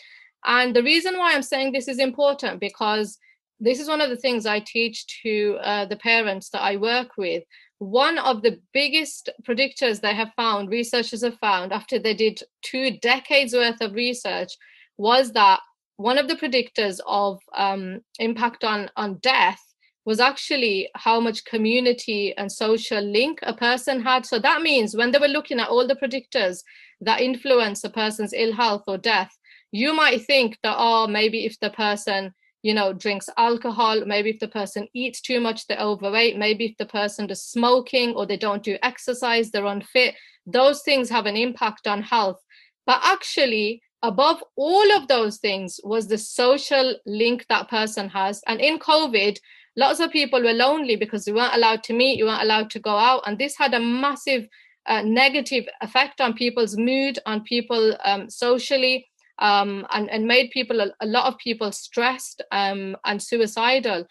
and 0.45 0.76
the 0.76 0.84
reason 0.84 1.17
why 1.17 1.34
i'm 1.34 1.41
saying 1.41 1.71
this 1.71 1.88
is 1.88 2.00
important 2.00 2.60
because 2.60 3.17
this 3.60 3.80
is 3.80 3.88
one 3.88 4.02
of 4.02 4.10
the 4.10 4.17
things 4.17 4.45
i 4.45 4.60
teach 4.60 5.06
to 5.21 5.58
uh, 5.62 5.86
the 5.86 5.97
parents 5.97 6.50
that 6.50 6.62
i 6.62 6.76
work 6.76 7.10
with 7.17 7.43
one 7.80 8.17
of 8.17 8.41
the 8.41 8.60
biggest 8.73 9.30
predictors 9.47 10.02
they 10.02 10.13
have 10.13 10.32
found 10.36 10.69
researchers 10.69 11.23
have 11.23 11.38
found 11.39 11.71
after 11.71 12.00
they 12.00 12.13
did 12.13 12.41
two 12.63 12.97
decades 13.02 13.54
worth 13.54 13.80
of 13.82 13.93
research 13.93 14.52
was 14.97 15.32
that 15.34 15.60
one 15.97 16.17
of 16.17 16.28
the 16.28 16.36
predictors 16.36 17.00
of 17.08 17.39
um, 17.56 18.02
impact 18.19 18.63
on 18.63 18.89
on 18.95 19.17
death 19.21 19.62
was 20.08 20.21
actually 20.21 20.89
how 20.95 21.19
much 21.19 21.43
community 21.43 22.34
and 22.38 22.50
social 22.50 23.02
link 23.02 23.39
a 23.43 23.54
person 23.54 24.02
had. 24.02 24.26
So 24.26 24.39
that 24.39 24.62
means 24.62 24.95
when 24.95 25.12
they 25.12 25.19
were 25.19 25.28
looking 25.28 25.60
at 25.60 25.67
all 25.67 25.86
the 25.86 25.97
predictors 25.97 26.63
that 27.02 27.19
influence 27.19 27.84
a 27.84 27.89
person's 27.89 28.32
ill 28.32 28.54
health 28.54 28.84
or 28.88 28.97
death, 28.97 29.38
you 29.71 29.93
might 29.93 30.25
think 30.25 30.58
that, 30.63 30.75
oh, 30.77 31.08
maybe 31.08 31.45
if 31.45 31.60
the 31.60 31.69
person, 31.69 32.34
you 32.62 32.73
know, 32.73 32.93
drinks 32.93 33.30
alcohol, 33.38 34.03
maybe 34.06 34.30
if 34.32 34.39
the 34.39 34.47
person 34.47 34.88
eats 34.93 35.21
too 35.21 35.39
much, 35.39 35.67
they're 35.67 35.80
overweight, 35.80 36.38
maybe 36.38 36.65
if 36.65 36.77
the 36.77 36.86
person 36.86 37.30
is 37.30 37.43
smoking 37.43 38.13
or 38.15 38.25
they 38.25 38.38
don't 38.38 38.63
do 38.63 38.77
exercise, 38.82 39.51
they're 39.51 39.65
unfit, 39.65 40.15
those 40.45 40.82
things 40.82 41.10
have 41.10 41.25
an 41.25 41.36
impact 41.36 41.88
on 41.88 42.01
health. 42.01 42.41
But 42.86 43.01
actually, 43.03 43.82
above 44.01 44.43
all 44.56 44.91
of 44.95 45.08
those 45.08 45.38
things 45.38 45.80
was 45.84 46.08
the 46.08 46.17
social 46.17 46.95
link 47.06 47.45
that 47.49 47.69
person 47.69 48.10
has. 48.10 48.41
And 48.47 48.62
in 48.62 48.80
COVID, 48.80 49.38
lots 49.75 49.99
of 49.99 50.12
people 50.12 50.41
were 50.41 50.53
lonely 50.53 50.95
because 50.95 51.25
they 51.25 51.34
weren't 51.34 51.56
allowed 51.56 51.84
to 51.84 51.93
meet, 51.93 52.17
you 52.17 52.25
weren't 52.25 52.43
allowed 52.43 52.69
to 52.71 52.80
go 52.80 52.95
out. 52.95 53.23
And 53.25 53.38
this 53.38 53.58
had 53.58 53.73
a 53.73 53.80
massive 53.80 54.47
uh, 54.86 55.01
negative 55.01 55.65
effect 55.82 56.21
on 56.21 56.34
people's 56.34 56.77
mood, 56.77 57.19
on 57.25 57.43
people 57.43 57.97
um, 58.06 58.30
socially, 58.30 59.06
um, 59.39 59.86
and, 59.91 60.10
and 60.10 60.26
made 60.26 60.52
people, 60.52 60.82
a, 60.82 60.91
a 61.02 61.06
lot 61.06 61.26
of 61.26 61.38
people 61.39 61.71
stressed 61.71 62.41
um, 62.52 62.95
and 63.06 63.21
suicidal. 63.21 64.08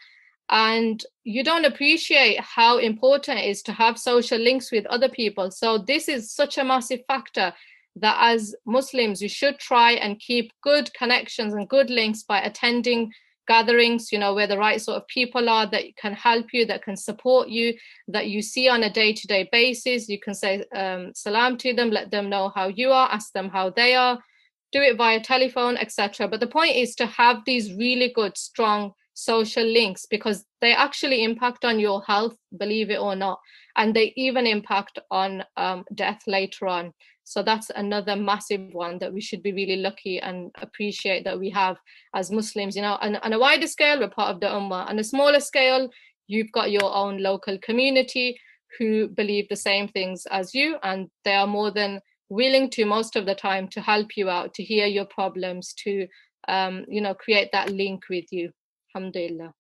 And 0.49 1.05
you 1.25 1.43
don't 1.43 1.65
appreciate 1.65 2.39
how 2.41 2.79
important 2.79 3.41
it 3.41 3.47
is 3.47 3.63
to 3.63 3.73
have 3.73 3.99
social 3.99 4.39
links 4.39 4.71
with 4.71 4.87
other 4.87 5.09
people. 5.09 5.51
So, 5.51 5.79
this 5.79 6.09
is 6.09 6.33
such 6.33 6.57
a 6.57 6.65
massive 6.65 7.01
factor 7.09 7.53
that 7.97 8.17
as 8.21 8.55
Muslims, 8.65 9.21
you 9.21 9.29
should 9.29 9.59
try 9.59 9.93
and 9.93 10.21
keep 10.21 10.53
good 10.63 10.93
connections 10.95 11.55
and 11.55 11.69
good 11.69 11.91
links 11.91 12.23
by 12.23 12.41
attending 12.41 13.11
gatherings, 13.47 14.13
you 14.13 14.19
know, 14.19 14.35
where 14.35 14.47
the 14.47 14.59
right 14.59 14.81
sort 14.81 14.97
of 14.97 15.07
people 15.09 15.49
are 15.49 15.67
that 15.71 15.85
can 15.97 16.13
help 16.13 16.53
you, 16.53 16.67
that 16.67 16.83
can 16.83 16.97
support 16.97 17.49
you, 17.49 17.75
that 18.09 18.29
you 18.29 18.43
see 18.43 18.69
on 18.69 18.83
a 18.83 18.93
day 18.93 19.13
to 19.13 19.27
day 19.27 19.49
basis. 19.51 20.09
You 20.09 20.21
can 20.21 20.35
say 20.35 20.65
um, 20.75 21.13
salam 21.15 21.57
to 21.59 21.73
them, 21.73 21.91
let 21.91 22.11
them 22.11 22.29
know 22.29 22.53
how 22.55 22.69
you 22.69 22.91
are, 22.91 23.11
ask 23.11 23.33
them 23.33 23.49
how 23.49 23.71
they 23.71 23.95
are, 23.95 24.19
do 24.77 24.83
it 24.83 24.97
via 24.97 25.21
telephone, 25.21 25.77
etc. 25.79 26.29
But 26.29 26.41
the 26.41 26.55
point 26.59 26.77
is 26.77 26.95
to 26.97 27.07
have 27.07 27.39
these 27.47 27.73
really 27.75 28.13
good, 28.15 28.37
strong 28.37 28.93
social 29.15 29.65
links 29.65 30.05
because 30.05 30.45
they 30.61 30.75
actually 30.75 31.25
impact 31.25 31.65
on 31.65 31.81
your 31.81 32.03
health, 32.03 32.37
believe 32.59 32.91
it 32.91 33.01
or 33.01 33.17
not. 33.17 33.41
And 33.77 33.95
they 33.95 34.13
even 34.17 34.47
impact 34.47 34.99
on 35.11 35.45
um, 35.57 35.85
death 35.95 36.23
later 36.27 36.67
on. 36.67 36.93
So 37.25 37.43
that's 37.43 37.71
another 37.71 38.15
massive 38.15 38.73
one 38.73 38.99
that 38.99 39.13
we 39.13 39.21
should 39.21 39.43
be 39.43 39.53
really 39.53 39.77
lucky 39.77 40.21
and 40.21 40.51
appreciate 40.61 41.25
that 41.25 41.41
we 41.41 41.51
have 41.51 41.77
as 42.15 42.31
Muslims. 42.31 42.77
You 42.77 42.83
know, 42.83 42.99
and 43.01 43.17
on 43.17 43.33
a 43.33 43.39
wider 43.39 43.67
scale, 43.67 43.99
we're 43.99 44.11
part 44.11 44.35
of 44.35 44.41
the 44.41 44.47
Ummah. 44.47 44.89
On 44.91 44.99
a 44.99 45.05
smaller 45.05 45.41
scale, 45.41 45.89
you've 46.27 46.53
got 46.53 46.71
your 46.71 46.95
own 46.95 47.23
local 47.23 47.59
community 47.59 48.39
who 48.79 49.09
believe 49.09 49.49
the 49.49 49.57
same 49.57 49.89
things 49.89 50.27
as 50.31 50.55
you, 50.55 50.77
and 50.83 51.09
they 51.25 51.35
are 51.35 51.47
more 51.47 51.71
than 51.71 52.01
willing 52.29 52.71
to 52.71 52.85
most 52.85 53.17
of 53.17 53.27
the 53.27 53.35
time 53.35 53.69
to 53.69 53.81
help 53.81 54.17
you 54.17 54.29
out, 54.29 54.55
to 54.55 54.63
hear 54.63 54.87
your 54.87 55.07
problems, 55.07 55.73
to 55.85 56.07
um, 56.49 56.85
you 56.89 57.01
know, 57.01 57.15
create 57.15 57.51
that 57.53 57.71
link 57.71 58.05
with 58.09 58.27
you. 58.31 58.51
Alhamdulillah. 58.95 59.53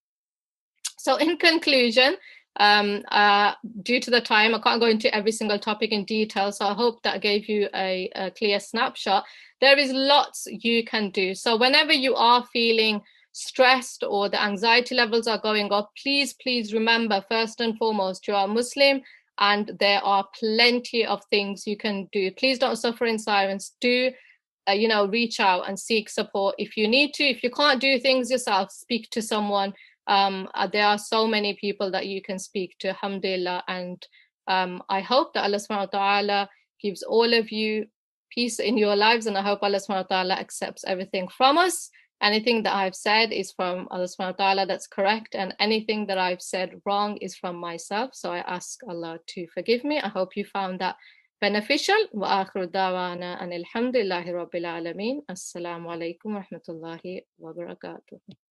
So 0.98 1.16
in 1.16 1.36
conclusion, 1.36 2.16
um, 2.58 3.02
uh, 3.10 3.52
due 3.82 4.00
to 4.00 4.10
the 4.10 4.20
time, 4.20 4.54
I 4.54 4.60
can't 4.60 4.80
go 4.80 4.86
into 4.86 5.14
every 5.14 5.32
single 5.32 5.58
topic 5.58 5.92
in 5.92 6.04
detail, 6.04 6.52
so 6.52 6.66
I 6.66 6.74
hope 6.74 7.02
that 7.02 7.20
gave 7.20 7.48
you 7.48 7.68
a, 7.74 8.10
a 8.14 8.30
clear 8.30 8.58
snapshot. 8.60 9.24
There 9.60 9.78
is 9.78 9.92
lots 9.92 10.46
you 10.50 10.84
can 10.84 11.10
do. 11.10 11.34
So 11.34 11.56
whenever 11.56 11.92
you 11.92 12.14
are 12.14 12.46
feeling 12.52 13.02
stressed 13.32 14.04
or 14.08 14.30
the 14.30 14.42
anxiety 14.42 14.94
levels 14.94 15.26
are 15.26 15.40
going 15.40 15.70
up, 15.70 15.90
please, 16.02 16.32
please 16.32 16.72
remember 16.72 17.22
first 17.28 17.60
and 17.60 17.76
foremost, 17.76 18.26
you 18.26 18.34
are 18.34 18.48
Muslim 18.48 19.02
and 19.38 19.72
there 19.80 20.02
are 20.04 20.26
plenty 20.38 21.04
of 21.04 21.22
things 21.30 21.66
you 21.66 21.76
can 21.76 22.08
do. 22.12 22.30
Please 22.32 22.58
don't 22.58 22.76
suffer 22.76 23.06
in 23.06 23.18
silence. 23.18 23.74
Do 23.80 24.10
uh, 24.68 24.72
you 24.72 24.88
know, 24.88 25.06
reach 25.06 25.38
out 25.38 25.68
and 25.68 25.78
seek 25.78 26.08
support 26.08 26.56
if 26.58 26.76
you 26.76 26.88
need 26.88 27.14
to. 27.14 27.24
If 27.24 27.44
you 27.44 27.50
can't 27.50 27.80
do 27.80 28.00
things 28.00 28.30
yourself, 28.30 28.72
speak 28.72 29.08
to 29.10 29.22
someone 29.22 29.72
um, 30.06 30.48
uh, 30.54 30.66
there 30.66 30.86
are 30.86 30.98
so 30.98 31.26
many 31.26 31.54
people 31.54 31.90
that 31.90 32.06
you 32.06 32.22
can 32.22 32.38
speak 32.38 32.76
to, 32.80 32.88
alhamdulillah. 32.88 33.64
And 33.68 34.04
um, 34.46 34.82
I 34.88 35.00
hope 35.00 35.34
that 35.34 35.44
Allah 35.44 35.58
subhanahu 35.58 35.92
wa 35.92 35.98
ta'ala 35.98 36.48
gives 36.80 37.02
all 37.02 37.32
of 37.34 37.50
you 37.50 37.86
peace 38.30 38.58
in 38.58 38.78
your 38.78 38.94
lives. 38.94 39.26
And 39.26 39.36
I 39.36 39.42
hope 39.42 39.60
Allah 39.62 39.78
subhanahu 39.78 40.10
wa 40.10 40.16
ta'ala 40.16 40.34
accepts 40.34 40.84
everything 40.84 41.28
from 41.28 41.58
us. 41.58 41.90
Anything 42.22 42.62
that 42.62 42.74
I've 42.74 42.94
said 42.94 43.30
is 43.30 43.52
from 43.52 43.88
Allah 43.90 44.04
subhanahu 44.04 44.38
wa 44.38 44.44
ta'ala 44.44 44.66
that's 44.66 44.86
correct, 44.86 45.34
and 45.34 45.54
anything 45.60 46.06
that 46.06 46.18
I've 46.18 46.40
said 46.40 46.80
wrong 46.86 47.18
is 47.18 47.36
from 47.36 47.56
myself. 47.56 48.14
So 48.14 48.32
I 48.32 48.38
ask 48.38 48.80
Allah 48.88 49.18
to 49.34 49.46
forgive 49.48 49.84
me. 49.84 50.00
I 50.00 50.08
hope 50.08 50.36
you 50.36 50.44
found 50.44 50.80
that 50.80 50.96
beneficial. 51.40 52.00
Wa 52.12 52.44
akhiru 52.44 52.68
dawana 52.68 53.36
and 53.42 53.52
alhamdulillahi. 53.52 55.20
Assalamu 55.30 55.92
alaikum 55.92 56.34
wa 56.34 56.42
rahmatullahi 56.42 57.22
wa 57.38 57.52
barakatuh. 57.52 58.45